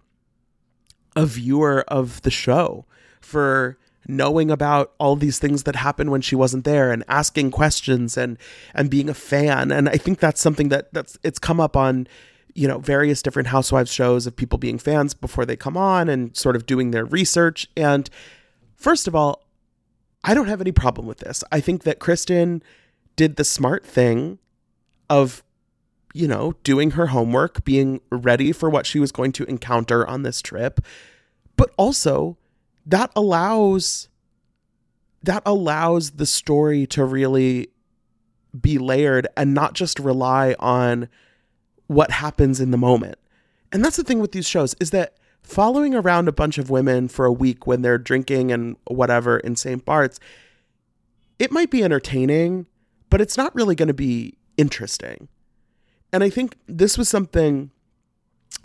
a 1.14 1.26
viewer 1.26 1.84
of 1.88 2.22
the 2.22 2.30
show, 2.30 2.86
for 3.20 3.76
knowing 4.08 4.50
about 4.50 4.94
all 4.98 5.14
these 5.14 5.38
things 5.38 5.64
that 5.64 5.76
happened 5.76 6.10
when 6.10 6.22
she 6.22 6.34
wasn't 6.34 6.64
there 6.64 6.90
and 6.90 7.04
asking 7.06 7.50
questions 7.50 8.16
and 8.16 8.38
and 8.72 8.88
being 8.88 9.08
a 9.08 9.14
fan 9.14 9.72
and 9.72 9.88
i 9.88 9.96
think 9.96 10.20
that's 10.20 10.40
something 10.40 10.68
that 10.68 10.92
that's 10.92 11.18
it's 11.24 11.40
come 11.40 11.58
up 11.58 11.76
on 11.76 12.06
you 12.56 12.66
know 12.66 12.78
various 12.78 13.22
different 13.22 13.48
housewives 13.48 13.92
shows 13.92 14.26
of 14.26 14.34
people 14.34 14.58
being 14.58 14.78
fans 14.78 15.14
before 15.14 15.44
they 15.44 15.56
come 15.56 15.76
on 15.76 16.08
and 16.08 16.36
sort 16.36 16.56
of 16.56 16.66
doing 16.66 16.90
their 16.90 17.04
research. 17.04 17.68
And 17.76 18.08
first 18.74 19.06
of 19.06 19.14
all 19.14 19.42
i 20.24 20.34
don't 20.34 20.48
have 20.48 20.60
any 20.60 20.72
problem 20.72 21.06
with 21.06 21.18
this. 21.18 21.44
I 21.52 21.60
think 21.60 21.84
that 21.84 21.98
kristen 21.98 22.62
did 23.14 23.36
the 23.36 23.44
smart 23.44 23.84
thing 23.84 24.38
of 25.08 25.44
you 26.14 26.26
know 26.26 26.54
doing 26.64 26.92
her 26.92 27.08
homework 27.08 27.64
being 27.64 28.00
ready 28.10 28.52
for 28.52 28.70
what 28.70 28.86
she 28.86 28.98
was 28.98 29.12
going 29.12 29.32
to 29.32 29.44
encounter 29.44 30.06
on 30.06 30.22
this 30.22 30.40
trip. 30.40 30.80
But 31.56 31.72
also 31.76 32.38
that 32.86 33.10
allows 33.14 34.08
that 35.22 35.42
allows 35.44 36.12
the 36.12 36.26
story 36.26 36.86
to 36.86 37.04
really 37.04 37.68
be 38.58 38.78
layered 38.78 39.26
and 39.36 39.52
not 39.52 39.74
just 39.74 39.98
rely 39.98 40.54
on 40.58 41.08
what 41.86 42.10
happens 42.10 42.60
in 42.60 42.70
the 42.70 42.76
moment. 42.76 43.18
And 43.72 43.84
that's 43.84 43.96
the 43.96 44.04
thing 44.04 44.20
with 44.20 44.32
these 44.32 44.48
shows 44.48 44.74
is 44.80 44.90
that 44.90 45.16
following 45.42 45.94
around 45.94 46.28
a 46.28 46.32
bunch 46.32 46.58
of 46.58 46.70
women 46.70 47.08
for 47.08 47.24
a 47.24 47.32
week 47.32 47.66
when 47.66 47.82
they're 47.82 47.98
drinking 47.98 48.50
and 48.50 48.76
whatever 48.86 49.38
in 49.38 49.56
St. 49.56 49.84
Bart's, 49.84 50.18
it 51.38 51.52
might 51.52 51.70
be 51.70 51.84
entertaining, 51.84 52.66
but 53.10 53.20
it's 53.20 53.36
not 53.36 53.54
really 53.54 53.74
going 53.74 53.88
to 53.88 53.94
be 53.94 54.36
interesting. 54.56 55.28
And 56.12 56.24
I 56.24 56.30
think 56.30 56.56
this 56.66 56.96
was 56.96 57.08
something 57.08 57.70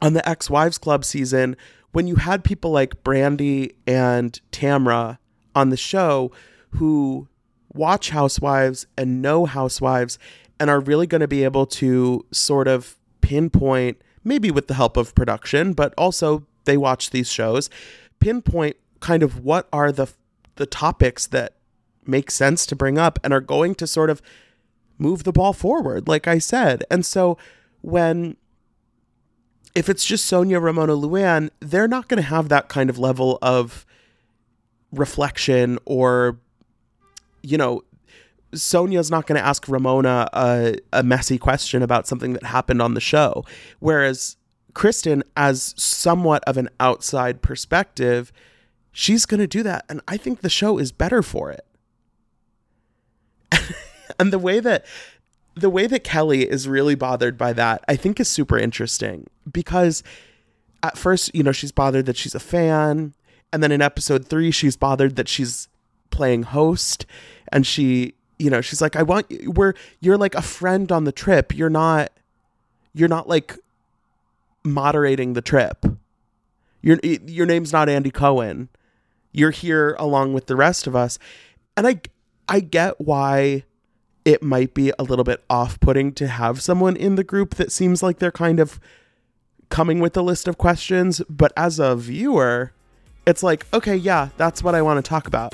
on 0.02 0.14
the 0.14 0.28
Ex 0.28 0.50
Wives 0.50 0.78
Club 0.78 1.04
season 1.06 1.56
when 1.92 2.08
you 2.08 2.16
had 2.16 2.44
people 2.44 2.72
like 2.72 3.04
Brandi 3.04 3.76
and 3.86 4.40
Tamra 4.52 5.18
on 5.54 5.70
the 5.70 5.78
show 5.78 6.32
who 6.72 7.28
watch 7.74 8.10
Housewives 8.10 8.88
and 8.98 9.22
know 9.22 9.46
Housewives 9.46 10.18
and 10.60 10.70
are 10.70 10.80
really 10.80 11.08
going 11.08 11.22
to 11.22 11.28
be 11.28 11.44
able 11.44 11.66
to 11.66 12.26
sort 12.32 12.68
of 12.68 12.96
pinpoint, 13.32 13.98
maybe 14.26 14.52
with 14.52 14.68
the 14.68 14.74
help 14.74 14.98
of 14.98 15.16
production, 15.16 15.72
but 15.72 15.94
also 15.98 16.46
they 16.66 16.76
watch 16.76 17.12
these 17.12 17.32
shows, 17.32 17.70
pinpoint 18.20 18.76
kind 19.00 19.24
of 19.24 19.40
what 19.46 19.70
are 19.72 19.90
the 19.90 20.08
the 20.58 20.66
topics 20.66 21.28
that 21.28 21.56
make 22.06 22.30
sense 22.30 22.66
to 22.66 22.76
bring 22.76 22.98
up 22.98 23.18
and 23.24 23.32
are 23.34 23.40
going 23.40 23.74
to 23.74 23.88
sort 23.88 24.10
of 24.10 24.22
move 24.98 25.24
the 25.24 25.32
ball 25.32 25.54
forward, 25.54 26.10
like 26.10 26.28
I 26.28 26.40
said. 26.40 26.84
And 26.92 27.06
so 27.06 27.38
when 27.80 28.36
if 29.76 29.88
it's 29.88 30.04
just 30.04 30.30
Sonja 30.30 30.62
Ramona, 30.62 30.98
Luann, 30.98 31.52
they're 31.62 31.88
not 31.88 32.10
going 32.10 32.22
to 32.22 32.28
have 32.28 32.50
that 32.50 32.68
kind 32.68 32.90
of 32.90 33.00
level 33.00 33.40
of 33.42 33.86
reflection 34.92 35.80
or, 35.86 36.38
you 37.42 37.58
know, 37.58 37.82
Sonja's 38.54 39.10
not 39.10 39.28
going 39.28 39.40
to 39.40 39.46
ask 39.46 39.68
Ramona 39.68 40.30
a, 40.34 40.76
a 40.94 41.04
messy 41.04 41.38
question 41.38 41.82
about 41.82 42.08
something 42.08 42.34
that 42.34 42.44
happened 42.44 42.82
on 42.82 42.94
the 42.94 43.02
show. 43.02 43.46
Whereas 43.80 44.38
Kristen, 44.74 45.24
as 45.36 45.74
somewhat 45.78 46.44
of 46.46 46.58
an 46.58 46.70
outside 46.80 47.42
perspective, 47.42 48.32
she's 48.92 49.26
going 49.26 49.40
to 49.40 49.48
do 49.48 49.64
that. 49.64 49.86
And 49.90 50.02
I 50.08 50.18
think 50.18 50.42
the 50.42 50.50
show 50.50 50.78
is 50.78 50.92
better 50.92 51.22
for 51.22 51.52
it. 51.52 51.66
and 54.20 54.32
the 54.32 54.40
way 54.40 54.60
that 54.60 54.86
the 55.56 55.70
way 55.70 55.86
that 55.86 56.04
Kelly 56.04 56.50
is 56.50 56.68
really 56.68 56.96
bothered 56.96 57.38
by 57.38 57.52
that, 57.54 57.84
I 57.88 57.98
think 57.98 58.20
is 58.22 58.30
super 58.30 58.58
interesting 58.58 59.28
because 59.52 60.02
at 60.84 60.98
first, 60.98 61.34
you 61.36 61.44
know, 61.44 61.52
she's 61.52 61.72
bothered 61.72 62.06
that 62.06 62.18
she's 62.18 62.36
a 62.36 62.40
fan. 62.40 63.14
And 63.52 63.62
then 63.62 63.72
in 63.72 63.82
episode 63.82 64.28
three, 64.28 64.52
she's 64.52 64.78
bothered 64.78 65.18
that 65.18 65.28
she's 65.28 65.68
playing 66.10 66.44
host. 66.44 67.06
And 67.52 67.68
she, 67.68 68.14
you 68.42 68.50
know, 68.50 68.60
she's 68.60 68.82
like, 68.82 68.96
I 68.96 69.04
want, 69.04 69.28
we're, 69.46 69.74
you're 70.00 70.18
like 70.18 70.34
a 70.34 70.42
friend 70.42 70.92
on 70.92 71.04
the 71.04 71.12
trip. 71.12 71.56
You're 71.56 71.70
not, 71.70 72.12
you're 72.94 73.08
not 73.08 73.30
like 73.30 73.58
moderating 74.64 75.34
the 75.34 75.42
trip. 75.42 75.86
Your, 76.82 76.98
your 77.04 77.46
name's 77.46 77.72
not 77.72 77.88
Andy 77.88 78.10
Cohen. 78.10 78.70
You're 79.32 79.52
here 79.52 79.96
along 80.00 80.34
with 80.34 80.48
the 80.48 80.56
rest 80.56 80.88
of 80.88 80.96
us. 80.96 81.20
And 81.78 81.88
I, 81.88 82.02
I 82.50 82.60
get 82.62 83.00
why 83.00 83.64
it 84.26 84.42
might 84.42 84.74
be 84.74 84.92
a 84.98 85.04
little 85.04 85.24
bit 85.24 85.44
off 85.48 85.80
putting 85.80 86.12
to 86.14 86.28
have 86.28 86.62
someone 86.62 86.96
in 86.96 87.16
the 87.16 87.24
group 87.24 87.56
that 87.56 87.72
seems 87.72 88.02
like 88.02 88.18
they're 88.18 88.32
kind 88.32 88.60
of 88.60 88.80
coming 89.70 90.00
with 90.00 90.18
a 90.18 90.22
list 90.24 90.48
of 90.48 90.58
questions. 90.58 91.22
But 91.30 91.54
as 91.56 91.78
a 91.78 91.96
viewer, 91.96 92.74
it's 93.28 93.44
like, 93.44 93.68
okay, 93.72 93.96
yeah, 93.96 94.30
that's 94.38 94.64
what 94.64 94.74
I 94.74 94.82
want 94.82 95.04
to 95.04 95.08
talk 95.08 95.28
about. 95.28 95.54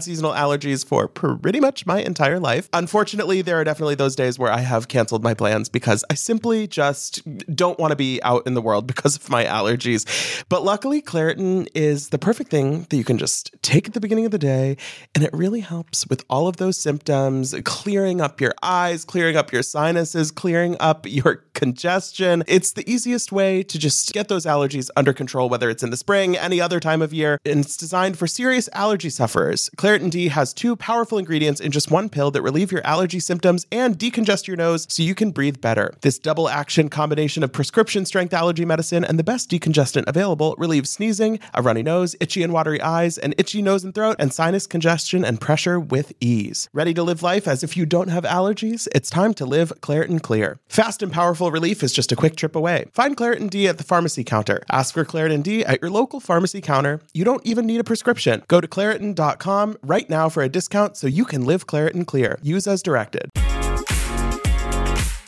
seasonal 0.00 0.32
allergies 0.32 0.86
for 0.86 1.08
pretty 1.08 1.58
much 1.58 1.86
my 1.86 2.00
entire 2.00 2.38
life. 2.38 2.68
Unfortunately, 2.72 3.42
there 3.42 3.56
are 3.56 3.64
definitely 3.64 3.96
those 3.96 4.14
days 4.14 4.38
where 4.38 4.52
I 4.52 4.60
have 4.60 4.86
canceled 4.88 5.24
my 5.24 5.34
plans 5.34 5.68
because 5.68 6.04
I 6.08 6.14
simply 6.14 6.66
just 6.68 7.22
don't 7.54 7.78
want 7.78 7.90
to 7.90 7.96
be 7.96 8.22
out 8.22 8.46
in 8.46 8.54
the 8.54 8.62
world 8.62 8.86
because 8.92 9.16
of 9.16 9.28
my 9.28 9.44
allergies. 9.44 10.44
But 10.48 10.62
luckily, 10.62 11.02
Claritin 11.02 11.68
is 11.74 12.10
the 12.10 12.18
perfect 12.18 12.50
thing 12.50 12.86
that 12.90 12.96
you 12.96 13.04
can 13.04 13.18
just 13.18 13.50
take 13.62 13.88
at 13.88 13.94
the 13.94 14.00
beginning 14.00 14.24
of 14.24 14.30
the 14.30 14.38
day, 14.38 14.76
and 15.14 15.24
it 15.24 15.30
really 15.32 15.60
helps 15.60 16.06
with 16.06 16.24
all 16.30 16.46
of 16.46 16.58
those 16.58 16.76
symptoms, 16.76 17.54
clearing 17.64 18.20
up 18.20 18.40
your 18.40 18.54
eyes, 18.62 19.04
clearing 19.04 19.36
up 19.36 19.52
your 19.52 19.62
sinuses, 19.62 20.30
clearing 20.30 20.76
up 20.78 21.06
your 21.08 21.44
congestion. 21.62 22.42
It's 22.48 22.72
the 22.72 22.82
easiest 22.90 23.30
way 23.30 23.62
to 23.62 23.78
just 23.78 24.12
get 24.12 24.26
those 24.26 24.46
allergies 24.46 24.90
under 24.96 25.12
control, 25.12 25.48
whether 25.48 25.70
it's 25.70 25.84
in 25.84 25.90
the 25.90 25.96
spring, 25.96 26.36
any 26.36 26.60
other 26.60 26.80
time 26.80 27.00
of 27.00 27.12
year, 27.12 27.38
and 27.44 27.60
it's 27.60 27.76
designed 27.76 28.18
for 28.18 28.26
serious 28.26 28.68
allergy 28.72 29.10
sufferers. 29.10 29.70
Claritin 29.76 30.10
D 30.10 30.26
has 30.26 30.52
two 30.52 30.74
powerful 30.74 31.18
ingredients 31.18 31.60
in 31.60 31.70
just 31.70 31.88
one 31.88 32.08
pill 32.08 32.32
that 32.32 32.42
relieve 32.42 32.72
your 32.72 32.84
allergy 32.84 33.20
symptoms 33.20 33.64
and 33.70 33.96
decongest 33.96 34.48
your 34.48 34.56
nose 34.56 34.88
so 34.90 35.04
you 35.04 35.14
can 35.14 35.30
breathe 35.30 35.60
better. 35.60 35.94
This 36.00 36.18
double 36.18 36.48
action 36.48 36.88
combination 36.88 37.44
of 37.44 37.52
prescription 37.52 38.06
strength 38.06 38.34
allergy 38.34 38.64
medicine 38.64 39.04
and 39.04 39.16
the 39.16 39.22
best 39.22 39.48
decongestant 39.48 40.08
available 40.08 40.56
relieves 40.58 40.90
sneezing, 40.90 41.38
a 41.54 41.62
runny 41.62 41.84
nose, 41.84 42.16
itchy 42.18 42.42
and 42.42 42.52
watery 42.52 42.82
eyes, 42.82 43.18
an 43.18 43.34
itchy 43.38 43.62
nose 43.62 43.84
and 43.84 43.94
throat, 43.94 44.16
and 44.18 44.34
sinus 44.34 44.66
congestion 44.66 45.24
and 45.24 45.40
pressure 45.40 45.78
with 45.78 46.12
ease. 46.18 46.68
Ready 46.72 46.92
to 46.92 47.04
live 47.04 47.22
life 47.22 47.46
as 47.46 47.62
if 47.62 47.76
you 47.76 47.86
don't 47.86 48.08
have 48.08 48.24
allergies? 48.24 48.88
It's 48.96 49.10
time 49.10 49.32
to 49.34 49.46
live 49.46 49.72
Claritin 49.80 50.20
Clear. 50.20 50.58
Fast 50.66 51.04
and 51.04 51.12
powerful 51.12 51.51
relief 51.52 51.82
is 51.82 51.92
just 51.92 52.10
a 52.10 52.16
quick 52.16 52.36
trip 52.36 52.56
away. 52.56 52.86
Find 52.92 53.16
Claritin 53.16 53.50
D 53.50 53.68
at 53.68 53.78
the 53.78 53.84
pharmacy 53.84 54.24
counter. 54.24 54.62
Ask 54.70 54.94
for 54.94 55.04
Claritin 55.04 55.42
D 55.42 55.64
at 55.64 55.80
your 55.80 55.90
local 55.90 56.18
pharmacy 56.18 56.60
counter. 56.60 57.00
You 57.14 57.24
don't 57.24 57.44
even 57.46 57.66
need 57.66 57.80
a 57.80 57.84
prescription. 57.84 58.42
Go 58.48 58.60
to 58.60 58.66
Claritin.com 58.66 59.78
right 59.82 60.08
now 60.08 60.28
for 60.28 60.42
a 60.42 60.48
discount 60.48 60.96
so 60.96 61.06
you 61.06 61.24
can 61.24 61.44
live 61.44 61.66
Claritin 61.66 62.06
Clear. 62.06 62.38
Use 62.42 62.66
as 62.66 62.82
directed. 62.82 63.30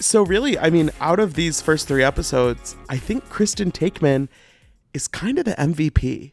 So, 0.00 0.22
really, 0.22 0.58
I 0.58 0.70
mean, 0.70 0.90
out 1.00 1.18
of 1.18 1.34
these 1.34 1.60
first 1.60 1.88
three 1.88 2.02
episodes, 2.02 2.76
I 2.88 2.98
think 2.98 3.28
Kristen 3.30 3.72
Taekman 3.72 4.28
is 4.92 5.08
kind 5.08 5.38
of 5.38 5.44
the 5.44 5.54
MVP. 5.54 6.32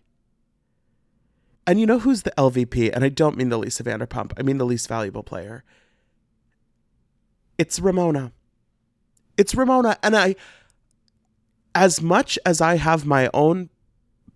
And 1.65 1.79
you 1.79 1.85
know 1.85 1.99
who's 1.99 2.23
the 2.23 2.33
LVP? 2.37 2.91
And 2.93 3.03
I 3.03 3.09
don't 3.09 3.37
mean 3.37 3.49
the 3.49 3.57
Lisa 3.57 3.83
Vanderpump, 3.83 4.33
I 4.37 4.43
mean 4.43 4.57
the 4.57 4.65
least 4.65 4.87
valuable 4.87 5.23
player. 5.23 5.63
It's 7.57 7.79
Ramona. 7.79 8.33
It's 9.41 9.55
Ramona. 9.55 9.97
And 10.03 10.15
I, 10.15 10.35
as 11.73 11.99
much 11.99 12.37
as 12.45 12.61
I 12.61 12.75
have 12.75 13.07
my 13.07 13.27
own 13.33 13.71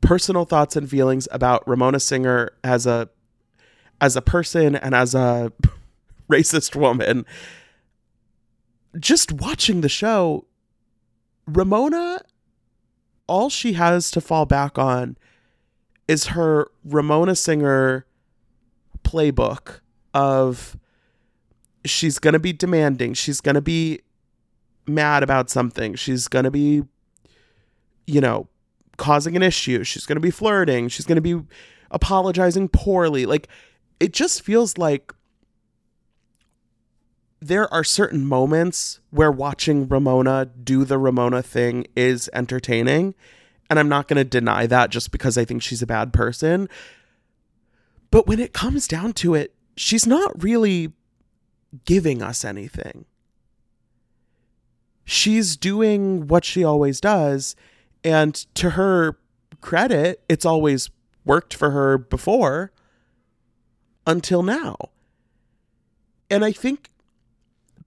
personal 0.02 0.46
thoughts 0.46 0.76
and 0.76 0.90
feelings 0.90 1.28
about 1.32 1.68
Ramona 1.68 2.00
Singer 2.00 2.50
as 2.64 2.88
a 2.88 3.08
as 4.02 4.16
a 4.16 4.22
person 4.22 4.76
and 4.76 4.96
as 4.96 5.14
a 5.14 5.54
racist 6.30 6.76
woman, 6.76 7.24
just 9.00 9.32
watching 9.32 9.82
the 9.82 9.90
show, 9.90 10.48
Ramona, 11.46 12.22
all 13.28 13.52
she 13.52 13.74
has 13.74 14.10
to 14.10 14.20
fall 14.20 14.48
back 14.48 14.80
on 14.80 15.18
is 16.08 16.28
her 16.28 16.72
Ramona 16.84 17.36
Singer 17.36 18.08
playbook 19.04 19.82
of 20.16 20.76
she's 21.86 22.18
going 22.18 22.34
to 22.34 22.40
be 22.40 22.54
demanding, 22.54 23.14
she's 23.14 23.40
going 23.40 23.54
to 23.54 23.62
be 23.62 24.02
mad 24.88 25.24
about 25.24 25.50
something, 25.50 25.96
she's 25.96 26.28
going 26.28 26.46
to 26.46 26.52
be, 26.52 26.84
you 28.08 28.22
know, 28.22 28.48
causing 28.98 29.36
an 29.36 29.44
issue, 29.44 29.84
she's 29.84 30.06
going 30.06 30.16
to 30.16 30.22
be 30.22 30.32
flirting, 30.32 30.88
she's 30.88 31.06
going 31.06 31.22
to 31.22 31.22
be 31.22 31.46
apologizing 31.92 32.70
poorly. 32.70 33.26
Like, 33.26 33.48
it 34.00 34.14
just 34.14 34.42
feels 34.42 34.78
like 34.78 35.14
there 37.40 37.72
are 37.74 37.84
certain 37.84 38.26
moments 38.26 39.00
where 39.12 39.32
watching 39.32 39.88
Ramona 39.88 40.50
do 40.64 40.84
the 40.84 40.98
Ramona 40.98 41.44
thing 41.44 41.86
is 41.96 42.30
entertaining. 42.34 43.14
And 43.70 43.80
I'm 43.80 43.90
not 43.90 44.08
going 44.08 44.18
to 44.18 44.24
deny 44.24 44.68
that 44.68 44.90
just 44.90 45.12
because 45.12 45.38
I 45.38 45.46
think 45.46 45.62
she's 45.62 45.82
a 45.82 45.88
bad 45.88 46.14
person. 46.14 46.70
But 48.12 48.28
when 48.28 48.40
it 48.40 48.54
comes 48.54 48.88
down 48.88 49.14
to 49.14 49.34
it, 49.34 49.54
she's 49.76 50.06
not 50.08 50.42
really 50.42 50.94
giving 51.86 52.22
us 52.22 52.46
anything. 52.46 53.06
She's 55.06 55.56
doing 55.56 56.28
what 56.28 56.44
she 56.44 56.64
always 56.64 57.00
does. 57.00 57.56
And 58.04 58.34
to 58.56 58.72
her 58.72 59.18
credit, 59.62 60.24
it's 60.28 60.46
always 60.46 60.90
worked 61.24 61.54
for 61.54 61.72
her 61.72 61.98
before 61.98 62.72
until 64.06 64.44
now. 64.44 64.76
And 66.30 66.44
I 66.44 66.52
think 66.52 66.90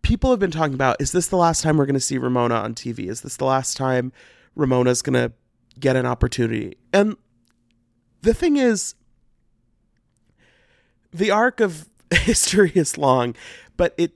people 0.02 0.30
have 0.30 0.38
been 0.38 0.50
talking 0.50 0.74
about 0.74 1.00
is 1.00 1.12
this 1.12 1.26
the 1.26 1.36
last 1.36 1.62
time 1.62 1.76
we're 1.76 1.86
going 1.86 1.94
to 1.94 2.00
see 2.00 2.18
Ramona 2.18 2.54
on 2.54 2.74
TV? 2.74 3.08
Is 3.08 3.20
this 3.22 3.36
the 3.36 3.44
last 3.44 3.76
time 3.76 4.12
Ramona's 4.54 5.02
going 5.02 5.14
to 5.14 5.32
get 5.78 5.96
an 5.96 6.06
opportunity? 6.06 6.76
And 6.92 7.16
the 8.22 8.34
thing 8.34 8.56
is, 8.56 8.94
the 11.12 11.30
arc 11.30 11.60
of 11.60 11.88
history 12.10 12.72
is 12.74 12.96
long, 12.96 13.34
but 13.76 13.94
it, 13.96 14.12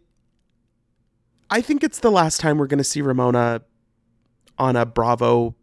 I 1.52 1.60
think 1.60 1.84
it's 1.84 2.00
the 2.00 2.10
last 2.10 2.40
time 2.40 2.58
we're 2.58 2.66
going 2.66 2.78
to 2.78 2.84
see 2.84 3.02
Ramona 3.02 3.62
on 4.58 4.74
a 4.74 4.86
Bravo 4.86 5.54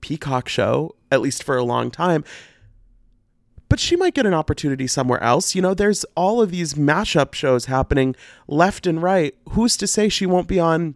Peacock 0.00 0.48
show, 0.48 0.96
at 1.12 1.20
least 1.20 1.44
for 1.44 1.56
a 1.56 1.62
long 1.62 1.90
time 1.90 2.24
but 3.68 3.80
she 3.80 3.96
might 3.96 4.14
get 4.14 4.26
an 4.26 4.34
opportunity 4.34 4.86
somewhere 4.86 5.22
else. 5.22 5.54
You 5.54 5.62
know, 5.62 5.74
there's 5.74 6.04
all 6.14 6.40
of 6.40 6.50
these 6.50 6.74
mashup 6.74 7.34
shows 7.34 7.66
happening 7.66 8.14
left 8.46 8.86
and 8.86 9.02
right. 9.02 9.34
Who's 9.50 9.76
to 9.78 9.86
say 9.86 10.08
she 10.08 10.26
won't 10.26 10.48
be 10.48 10.60
on 10.60 10.94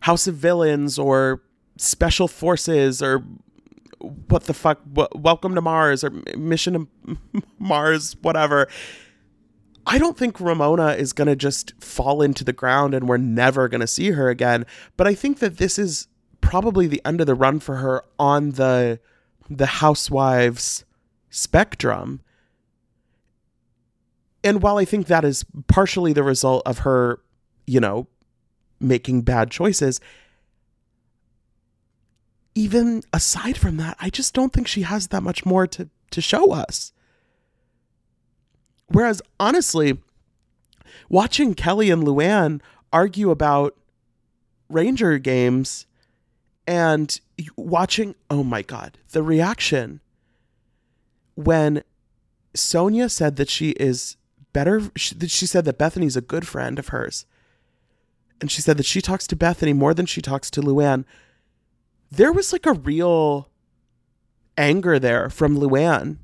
House 0.00 0.26
of 0.26 0.34
Villains 0.34 0.98
or 0.98 1.42
Special 1.78 2.28
Forces 2.28 3.02
or 3.02 3.24
what 4.28 4.44
the 4.44 4.54
fuck, 4.54 4.80
Welcome 5.14 5.54
to 5.54 5.62
Mars 5.62 6.04
or 6.04 6.10
Mission 6.36 6.88
to 7.06 7.18
Mars, 7.58 8.16
whatever. 8.20 8.68
I 9.86 9.98
don't 9.98 10.16
think 10.16 10.40
Ramona 10.40 10.92
is 10.92 11.12
going 11.12 11.28
to 11.28 11.36
just 11.36 11.74
fall 11.82 12.22
into 12.22 12.44
the 12.44 12.52
ground 12.52 12.94
and 12.94 13.08
we're 13.08 13.16
never 13.18 13.68
going 13.68 13.80
to 13.80 13.86
see 13.86 14.12
her 14.12 14.28
again. 14.30 14.64
But 14.96 15.06
I 15.06 15.14
think 15.14 15.40
that 15.40 15.58
this 15.58 15.78
is 15.78 16.08
probably 16.40 16.86
the 16.86 17.02
end 17.04 17.20
of 17.20 17.26
the 17.26 17.34
run 17.34 17.60
for 17.60 17.76
her 17.76 18.04
on 18.18 18.52
the 18.52 19.00
the 19.50 19.66
housewives 19.66 20.84
spectrum. 21.28 22.20
And 24.42 24.62
while 24.62 24.78
I 24.78 24.84
think 24.84 25.06
that 25.06 25.24
is 25.24 25.44
partially 25.68 26.12
the 26.12 26.22
result 26.22 26.62
of 26.64 26.78
her, 26.78 27.20
you 27.66 27.80
know, 27.80 28.06
making 28.80 29.22
bad 29.22 29.50
choices, 29.50 30.00
even 32.54 33.02
aside 33.12 33.56
from 33.58 33.76
that, 33.78 33.96
I 34.00 34.10
just 34.10 34.34
don't 34.34 34.52
think 34.52 34.66
she 34.66 34.82
has 34.82 35.08
that 35.08 35.22
much 35.22 35.44
more 35.44 35.66
to, 35.66 35.88
to 36.10 36.20
show 36.20 36.52
us. 36.52 36.92
Whereas, 38.88 39.22
honestly, 39.40 39.98
watching 41.08 41.54
Kelly 41.54 41.90
and 41.90 42.04
Luann 42.04 42.60
argue 42.92 43.30
about 43.30 43.76
Ranger 44.68 45.18
games 45.18 45.86
and 46.66 47.20
watching, 47.56 48.14
oh 48.30 48.44
my 48.44 48.62
God, 48.62 48.98
the 49.10 49.22
reaction 49.22 50.00
when 51.34 51.82
Sonja 52.56 53.10
said 53.10 53.36
that 53.36 53.50
she 53.50 53.70
is 53.70 54.16
better, 54.52 54.82
she, 54.96 55.18
she 55.26 55.46
said 55.46 55.64
that 55.64 55.78
Bethany's 55.78 56.16
a 56.16 56.20
good 56.20 56.46
friend 56.46 56.78
of 56.78 56.88
hers. 56.88 57.26
And 58.40 58.50
she 58.50 58.62
said 58.62 58.76
that 58.76 58.86
she 58.86 59.00
talks 59.00 59.26
to 59.28 59.36
Bethany 59.36 59.72
more 59.72 59.94
than 59.94 60.06
she 60.06 60.20
talks 60.20 60.50
to 60.52 60.60
Luann. 60.60 61.04
There 62.10 62.32
was 62.32 62.52
like 62.52 62.66
a 62.66 62.72
real 62.72 63.48
anger 64.56 64.98
there 64.98 65.28
from 65.30 65.58
Luann 65.58 66.18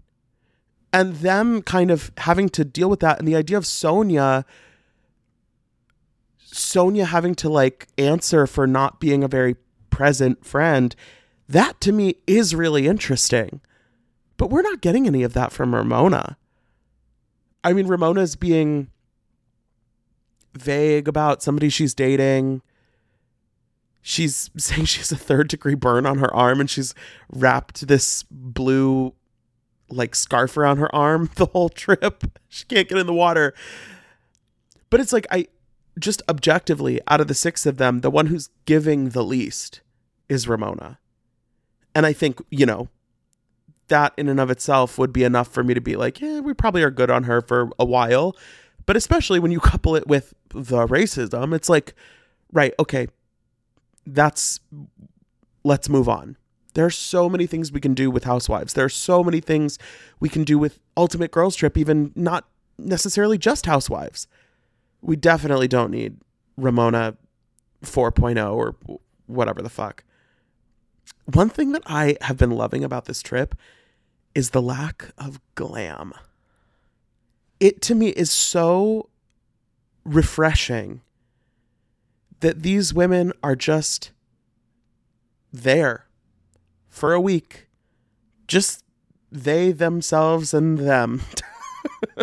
and 0.93 1.17
them 1.17 1.63
kind 1.63 1.91
of 1.91 2.11
having 2.19 2.49
to 2.51 2.65
deal 2.65 2.91
with 2.91 3.01
that. 3.01 3.19
And 3.19 3.29
the 3.29 3.37
idea 3.37 3.57
of 3.57 3.65
Sonja 3.65 4.45
Sonja 6.53 7.07
having 7.07 7.35
to 7.37 7.49
like 7.49 7.87
answer 7.97 8.47
for 8.47 8.67
not 8.67 9.01
being 9.01 9.23
a 9.23 9.29
very 9.29 9.57
present 9.91 10.45
friend, 10.45 10.95
that 11.49 11.81
to 11.83 11.93
me 11.93 12.17
is 12.27 12.55
really 12.55 12.87
interesting. 12.87 13.61
But 14.37 14.51
we're 14.51 14.63
not 14.63 14.81
getting 14.81 15.07
any 15.07 15.23
of 15.23 15.33
that 15.35 15.53
from 15.53 15.75
Ramona. 15.75 16.37
I 17.63 17.73
mean, 17.73 17.87
Ramona's 17.87 18.37
being 18.37 18.91
vague 20.55 21.07
about 21.07 21.43
somebody 21.43 21.69
she's 21.69 21.95
dating. 21.95 22.63
She's 24.01 24.51
saying 24.57 24.87
she 24.87 24.99
has 24.99 25.13
a 25.13 25.17
third 25.17 25.49
degree 25.49 25.75
burn 25.75 26.07
on 26.07 26.19
her 26.19 26.35
arm 26.35 26.61
and 26.61 26.71
she's 26.71 26.95
wrapped 27.31 27.87
this 27.87 28.25
blue 28.31 29.15
like 29.91 30.15
scarf 30.15 30.57
around 30.57 30.79
her 30.79 30.95
arm 30.95 31.31
the 31.37 31.47
whole 31.47 31.69
trip. 31.69 32.25
She 32.53 32.65
can't 32.65 32.89
get 32.89 32.99
in 32.99 33.07
the 33.07 33.15
water. 33.15 33.55
But 34.91 34.99
it's 34.99 35.13
like 35.13 35.25
I 35.31 35.47
just 36.01 36.21
objectively 36.29 37.01
out 37.07 37.21
of 37.21 37.29
the 37.29 37.35
six 37.35 37.65
of 37.65 37.77
them, 37.77 38.01
the 38.01 38.11
one 38.11 38.27
who's 38.27 38.51
giving 38.65 39.11
the 39.11 39.23
least 39.23 39.83
is 40.29 40.49
Ramona. 40.49 40.99
And 41.95 42.07
I 42.07 42.13
think, 42.13 42.43
you 42.51 42.67
know, 42.67 42.89
that 43.87 44.15
in 44.17 44.29
and 44.29 44.41
of 44.41 44.51
itself 44.51 44.99
would 44.99 45.13
be 45.13 45.23
enough 45.23 45.49
for 45.49 45.63
me 45.63 45.75
to 45.75 45.81
be 45.81 45.95
like, 45.95 46.21
yeah, 46.21 46.41
we 46.41 46.55
probably 46.55 46.83
are 46.83 46.91
good 46.91 47.11
on 47.11 47.25
her 47.25 47.41
for 47.41 47.71
a 47.79 47.85
while. 47.85 48.37
But 48.87 48.97
especially 48.97 49.39
when 49.39 49.51
you 49.53 49.61
couple 49.71 49.95
it 49.95 50.07
with 50.07 50.35
the 50.49 50.87
racism, 50.87 51.55
it's 51.55 51.69
like, 51.69 51.95
right, 52.53 52.73
okay, 52.79 53.09
that's 54.07 54.61
let's 55.63 55.89
move 55.89 56.09
on. 56.09 56.37
There 56.73 56.87
are 56.87 56.91
so 56.91 57.29
many 57.29 57.47
things 57.47 57.73
we 57.73 57.81
can 57.81 57.95
do 57.95 58.11
with 58.11 58.25
Housewives. 58.25 58.75
There 58.75 58.85
are 58.85 58.89
so 58.89 59.23
many 59.25 59.41
things 59.41 59.79
we 60.19 60.29
can 60.29 60.45
do 60.45 60.59
with 60.59 60.79
Ultimate 60.97 61.31
Girls 61.31 61.57
Trip, 61.57 61.77
even 61.77 62.13
not 62.15 62.47
necessarily 62.79 63.39
just 63.39 63.67
Housewives. 63.67 64.27
We 65.01 65.17
definitely 65.17 65.69
don't 65.69 65.91
need 65.91 66.19
Ramona 66.57 67.17
4.0 67.83 68.55
or 68.55 68.77
whatever 69.27 69.63
the 69.63 69.71
fuck. 69.71 70.05
One 71.25 71.49
thing 71.49 71.73
that 71.73 71.83
I 71.87 72.17
have 72.23 72.37
been 72.37 72.51
loving 72.51 72.85
about 72.85 73.05
this 73.05 73.23
trip 73.23 73.55
is 74.35 74.51
the 74.51 74.63
lack 74.63 75.11
of 75.19 75.41
glam. 75.55 76.13
It 77.59 77.83
to 77.83 77.95
me 77.95 78.09
is 78.09 78.31
so 78.31 79.09
refreshing 80.05 81.03
that 82.41 82.63
these 82.63 82.95
women 82.95 83.33
are 83.43 83.57
just 83.57 84.13
there 85.53 86.07
for 86.91 87.15
a 87.15 87.21
week. 87.21 87.69
Just 88.47 88.85
they, 89.33 89.73
themselves, 89.73 90.53
and 90.53 90.77
them. 90.79 91.23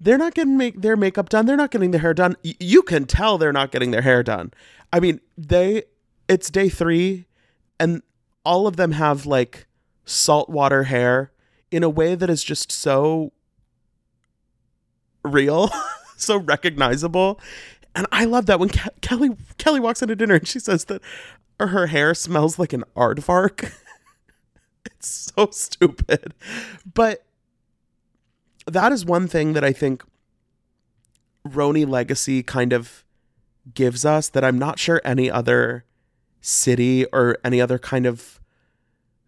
they're 0.00 0.18
not 0.18 0.34
getting 0.34 0.56
make 0.56 0.80
their 0.82 0.96
makeup 0.96 1.28
done. 1.28 1.46
They're 1.46 1.56
not 1.56 1.70
getting 1.70 1.92
their 1.92 2.00
hair 2.00 2.12
done. 2.12 2.36
Y- 2.44 2.56
you 2.58 2.82
can 2.82 3.06
tell 3.06 3.38
they're 3.38 3.52
not 3.52 3.70
getting 3.70 3.92
their 3.92 4.02
hair 4.02 4.22
done. 4.22 4.52
I 4.92 5.00
mean, 5.00 5.20
they 5.38 5.84
it's 6.28 6.50
day 6.50 6.68
3 6.68 7.26
and 7.78 8.02
all 8.44 8.66
of 8.66 8.76
them 8.76 8.92
have 8.92 9.26
like 9.26 9.66
saltwater 10.04 10.84
hair 10.84 11.32
in 11.70 11.82
a 11.82 11.88
way 11.88 12.14
that 12.14 12.30
is 12.30 12.42
just 12.42 12.72
so 12.72 13.32
real, 15.24 15.70
so 16.16 16.36
recognizable. 16.36 17.40
And 17.94 18.06
I 18.12 18.24
love 18.24 18.46
that 18.46 18.60
when 18.60 18.68
Ke- 18.68 19.00
Kelly 19.00 19.30
Kelly 19.58 19.80
walks 19.80 20.02
into 20.02 20.16
dinner 20.16 20.36
and 20.36 20.46
she 20.46 20.58
says 20.58 20.84
that 20.86 21.02
her 21.58 21.88
hair 21.88 22.14
smells 22.14 22.58
like 22.58 22.72
an 22.72 22.84
aardvark. 22.96 23.72
it's 24.84 25.32
so 25.36 25.48
stupid. 25.50 26.34
But 26.94 27.24
that 28.66 28.92
is 28.92 29.04
one 29.04 29.26
thing 29.26 29.52
that 29.54 29.64
I 29.64 29.72
think 29.72 30.04
RHONY 31.46 31.88
Legacy 31.88 32.42
kind 32.42 32.72
of 32.72 33.04
gives 33.74 34.04
us 34.04 34.28
that 34.28 34.44
I'm 34.44 34.58
not 34.58 34.78
sure 34.78 35.00
any 35.04 35.30
other 35.30 35.84
city 36.40 37.04
or 37.06 37.38
any 37.44 37.60
other 37.60 37.78
kind 37.78 38.06
of 38.06 38.40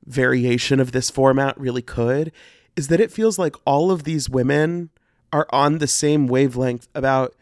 variation 0.05 0.81
of 0.81 0.93
this 0.93 1.11
format 1.11 1.59
really 1.59 1.83
could 1.83 2.33
is 2.75 2.89
that 2.89 3.01
it 3.01 3.13
feels 3.13 3.39
like 3.39 3.55
all 3.67 3.91
of 3.91 4.05
these 4.05 4.29
women 4.29 4.91
are 5.33 5.47
on 5.51 5.79
the 5.79 5.87
same 5.87 6.27
wavelength 6.27 6.89
about 6.95 7.35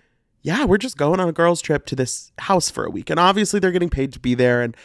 yeah, 0.42 0.64
we're 0.64 0.78
just 0.78 0.96
going 0.96 1.20
on 1.20 1.28
a 1.28 1.32
girls 1.32 1.60
trip 1.60 1.86
to 1.86 1.96
this 1.96 2.32
house 2.38 2.70
for 2.70 2.84
a 2.84 2.90
week. 2.90 3.10
And 3.10 3.20
obviously 3.20 3.60
they're 3.60 3.72
getting 3.72 3.90
paid 3.90 4.12
to 4.14 4.20
be 4.20 4.34
there 4.34 4.62
and 4.62 4.76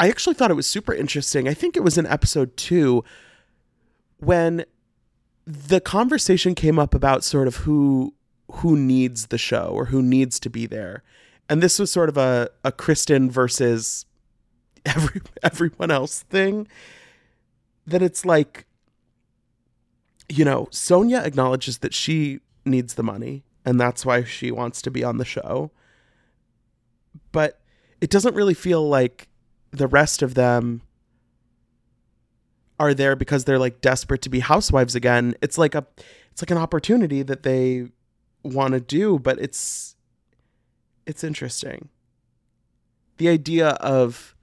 I 0.00 0.08
actually 0.08 0.34
thought 0.34 0.50
it 0.50 0.54
was 0.54 0.66
super 0.66 0.94
interesting. 0.94 1.48
I 1.48 1.54
think 1.54 1.76
it 1.76 1.82
was 1.82 1.98
in 1.98 2.06
episode 2.06 2.56
2 2.56 3.02
when 4.18 4.64
the 5.44 5.80
conversation 5.80 6.54
came 6.54 6.78
up 6.78 6.94
about 6.94 7.24
sort 7.24 7.48
of 7.48 7.56
who 7.56 8.14
who 8.52 8.76
needs 8.76 9.26
the 9.26 9.38
show 9.38 9.70
or 9.74 9.86
who 9.86 10.02
needs 10.02 10.40
to 10.40 10.48
be 10.48 10.66
there. 10.66 11.02
And 11.50 11.62
this 11.62 11.78
was 11.78 11.90
sort 11.90 12.08
of 12.08 12.16
a, 12.16 12.48
a 12.64 12.72
Kristen 12.72 13.30
versus 13.30 14.06
every 14.86 15.20
everyone 15.42 15.90
else 15.90 16.22
thing. 16.24 16.68
That 17.86 18.02
it's 18.02 18.24
like, 18.24 18.66
you 20.28 20.44
know, 20.44 20.66
Sonja 20.66 21.24
acknowledges 21.24 21.78
that 21.78 21.94
she 21.94 22.40
needs 22.64 22.94
the 22.94 23.02
money 23.02 23.44
and 23.68 23.78
that's 23.78 24.06
why 24.06 24.24
she 24.24 24.50
wants 24.50 24.80
to 24.80 24.90
be 24.90 25.04
on 25.04 25.18
the 25.18 25.26
show. 25.26 25.70
But 27.32 27.60
it 28.00 28.08
doesn't 28.08 28.34
really 28.34 28.54
feel 28.54 28.88
like 28.88 29.28
the 29.72 29.86
rest 29.86 30.22
of 30.22 30.32
them 30.32 30.80
are 32.80 32.94
there 32.94 33.14
because 33.14 33.44
they're 33.44 33.58
like 33.58 33.82
desperate 33.82 34.22
to 34.22 34.30
be 34.30 34.40
housewives 34.40 34.94
again. 34.94 35.34
It's 35.42 35.58
like 35.58 35.74
a 35.74 35.86
it's 36.32 36.40
like 36.40 36.50
an 36.50 36.56
opportunity 36.56 37.22
that 37.22 37.42
they 37.42 37.88
want 38.42 38.72
to 38.72 38.80
do, 38.80 39.18
but 39.18 39.38
it's 39.38 39.96
it's 41.04 41.22
interesting. 41.22 41.90
The 43.18 43.28
idea 43.28 43.70
of 43.82 44.34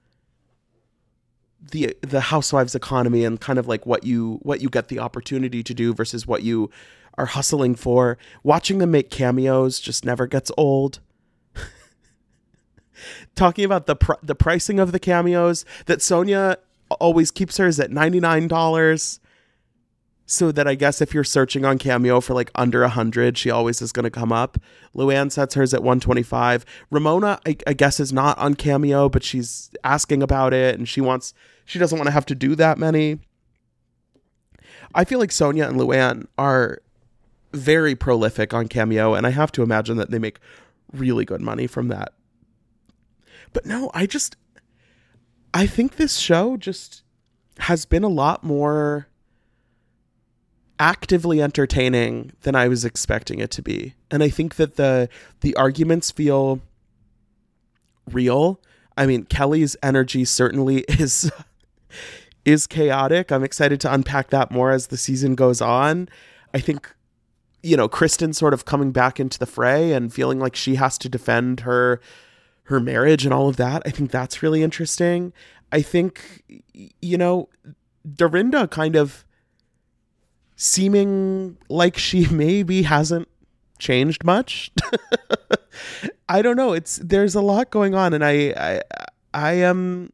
the 1.72 1.96
the 2.02 2.20
housewives 2.20 2.76
economy 2.76 3.24
and 3.24 3.40
kind 3.40 3.58
of 3.58 3.66
like 3.66 3.86
what 3.86 4.04
you 4.04 4.38
what 4.42 4.60
you 4.60 4.68
get 4.68 4.86
the 4.86 5.00
opportunity 5.00 5.64
to 5.64 5.74
do 5.74 5.92
versus 5.92 6.28
what 6.28 6.44
you 6.44 6.70
are 7.18 7.26
hustling 7.26 7.74
for. 7.74 8.18
Watching 8.42 8.78
them 8.78 8.90
make 8.90 9.10
cameos 9.10 9.80
just 9.80 10.04
never 10.04 10.26
gets 10.26 10.50
old. 10.56 11.00
Talking 13.34 13.64
about 13.64 13.86
the 13.86 13.96
pr- 13.96 14.12
the 14.22 14.34
pricing 14.34 14.78
of 14.78 14.92
the 14.92 14.98
cameos 14.98 15.64
that 15.86 16.00
Sonja 16.00 16.56
always 17.00 17.30
keeps 17.30 17.56
hers 17.56 17.80
at 17.80 17.90
$99 17.90 19.18
so 20.26 20.50
that 20.50 20.66
I 20.66 20.74
guess 20.74 21.00
if 21.00 21.14
you're 21.14 21.24
searching 21.24 21.64
on 21.64 21.78
Cameo 21.78 22.20
for 22.20 22.34
like 22.34 22.50
under 22.56 22.82
a 22.82 22.88
hundred, 22.88 23.38
she 23.38 23.48
always 23.48 23.80
is 23.80 23.92
going 23.92 24.04
to 24.04 24.10
come 24.10 24.32
up. 24.32 24.58
Luann 24.94 25.30
sets 25.30 25.54
hers 25.54 25.72
at 25.72 25.82
125. 25.82 26.64
Ramona, 26.90 27.40
I, 27.46 27.56
I, 27.66 27.72
guess, 27.72 28.00
is 28.00 28.12
not 28.12 28.36
on 28.38 28.54
Cameo, 28.54 29.08
but 29.08 29.22
she's 29.22 29.70
asking 29.84 30.22
about 30.22 30.52
it 30.52 30.76
and 30.76 30.88
she 30.88 31.00
wants, 31.00 31.32
she 31.64 31.78
doesn't 31.78 31.96
want 31.96 32.08
to 32.08 32.12
have 32.12 32.26
to 32.26 32.34
do 32.34 32.56
that 32.56 32.76
many. 32.76 33.20
I 34.94 35.04
feel 35.04 35.20
like 35.20 35.30
Sonja 35.30 35.68
and 35.68 35.78
Luann 35.78 36.26
are 36.36 36.80
very 37.56 37.94
prolific 37.94 38.54
on 38.54 38.68
Cameo, 38.68 39.14
and 39.14 39.26
I 39.26 39.30
have 39.30 39.52
to 39.52 39.62
imagine 39.62 39.96
that 39.96 40.10
they 40.10 40.18
make 40.18 40.38
really 40.92 41.24
good 41.24 41.40
money 41.40 41.66
from 41.66 41.88
that. 41.88 42.12
But 43.52 43.66
no, 43.66 43.90
I 43.94 44.06
just, 44.06 44.36
I 45.54 45.66
think 45.66 45.96
this 45.96 46.16
show 46.16 46.56
just 46.56 47.02
has 47.58 47.86
been 47.86 48.04
a 48.04 48.08
lot 48.08 48.44
more 48.44 49.08
actively 50.78 51.40
entertaining 51.40 52.32
than 52.42 52.54
I 52.54 52.68
was 52.68 52.84
expecting 52.84 53.38
it 53.38 53.50
to 53.52 53.62
be. 53.62 53.94
And 54.10 54.22
I 54.22 54.28
think 54.28 54.56
that 54.56 54.76
the 54.76 55.08
the 55.40 55.54
arguments 55.56 56.10
feel 56.10 56.60
real. 58.10 58.60
I 58.96 59.06
mean, 59.06 59.24
Kelly's 59.24 59.76
energy 59.82 60.24
certainly 60.24 60.78
is 60.88 61.30
is 62.44 62.66
chaotic. 62.66 63.32
I'm 63.32 63.44
excited 63.44 63.80
to 63.80 63.92
unpack 63.92 64.30
that 64.30 64.50
more 64.50 64.70
as 64.70 64.88
the 64.88 64.96
season 64.96 65.34
goes 65.34 65.60
on. 65.60 66.08
I 66.54 66.60
think 66.60 66.94
you 67.62 67.76
know, 67.76 67.88
Kristen 67.88 68.32
sort 68.32 68.54
of 68.54 68.64
coming 68.64 68.92
back 68.92 69.18
into 69.18 69.38
the 69.38 69.46
fray 69.46 69.92
and 69.92 70.12
feeling 70.12 70.38
like 70.38 70.56
she 70.56 70.76
has 70.76 70.98
to 70.98 71.08
defend 71.08 71.60
her 71.60 72.00
her 72.64 72.80
marriage 72.80 73.24
and 73.24 73.32
all 73.32 73.48
of 73.48 73.56
that. 73.56 73.82
I 73.86 73.90
think 73.90 74.10
that's 74.10 74.42
really 74.42 74.62
interesting. 74.62 75.32
I 75.72 75.82
think 75.82 76.42
you 77.00 77.18
know, 77.18 77.48
Dorinda 78.14 78.68
kind 78.68 78.96
of 78.96 79.24
seeming 80.56 81.58
like 81.68 81.96
she 81.98 82.26
maybe 82.30 82.82
hasn't 82.82 83.28
changed 83.78 84.24
much. 84.24 84.70
I 86.28 86.42
don't 86.42 86.56
know. 86.56 86.72
It's 86.72 86.96
there's 87.02 87.34
a 87.34 87.40
lot 87.40 87.70
going 87.70 87.94
on, 87.94 88.14
and 88.14 88.24
I 88.24 88.52
I 88.56 88.82
I 89.34 89.52
am 89.52 90.12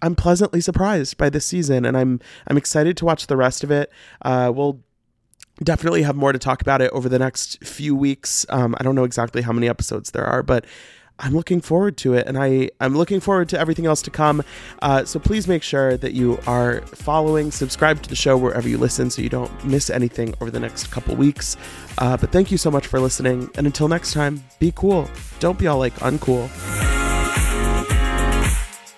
I'm 0.00 0.16
pleasantly 0.16 0.60
surprised 0.60 1.16
by 1.16 1.30
this 1.30 1.46
season, 1.46 1.84
and 1.84 1.96
I'm 1.96 2.20
I'm 2.48 2.56
excited 2.56 2.96
to 2.98 3.04
watch 3.04 3.28
the 3.28 3.36
rest 3.36 3.62
of 3.62 3.70
it. 3.70 3.90
Uh, 4.22 4.52
we'll 4.54 4.80
definitely 5.62 6.02
have 6.02 6.16
more 6.16 6.32
to 6.32 6.38
talk 6.38 6.62
about 6.62 6.80
it 6.80 6.90
over 6.92 7.08
the 7.08 7.18
next 7.18 7.62
few 7.64 7.94
weeks. 7.94 8.46
Um, 8.48 8.74
I 8.78 8.84
don't 8.84 8.94
know 8.94 9.04
exactly 9.04 9.42
how 9.42 9.52
many 9.52 9.68
episodes 9.68 10.10
there 10.10 10.24
are, 10.24 10.42
but 10.42 10.64
I'm 11.18 11.34
looking 11.34 11.60
forward 11.60 11.96
to 11.98 12.14
it, 12.14 12.26
and 12.26 12.36
I 12.36 12.70
I'm 12.80 12.96
looking 12.96 13.20
forward 13.20 13.48
to 13.50 13.58
everything 13.58 13.86
else 13.86 14.02
to 14.02 14.10
come. 14.10 14.42
Uh, 14.80 15.04
so 15.04 15.20
please 15.20 15.46
make 15.46 15.62
sure 15.62 15.96
that 15.96 16.14
you 16.14 16.38
are 16.46 16.80
following, 16.86 17.50
subscribe 17.50 18.02
to 18.02 18.08
the 18.08 18.16
show 18.16 18.36
wherever 18.36 18.68
you 18.68 18.78
listen, 18.78 19.10
so 19.10 19.22
you 19.22 19.28
don't 19.28 19.64
miss 19.64 19.88
anything 19.88 20.34
over 20.40 20.50
the 20.50 20.60
next 20.60 20.90
couple 20.90 21.14
weeks. 21.14 21.56
Uh, 21.98 22.16
but 22.16 22.32
thank 22.32 22.50
you 22.50 22.58
so 22.58 22.70
much 22.70 22.86
for 22.86 22.98
listening, 22.98 23.48
and 23.56 23.66
until 23.66 23.88
next 23.88 24.12
time, 24.12 24.42
be 24.58 24.72
cool. 24.74 25.08
Don't 25.38 25.58
be 25.58 25.66
all 25.66 25.78
like 25.78 25.94
uncool. 25.96 27.01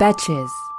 Betches. 0.00 0.69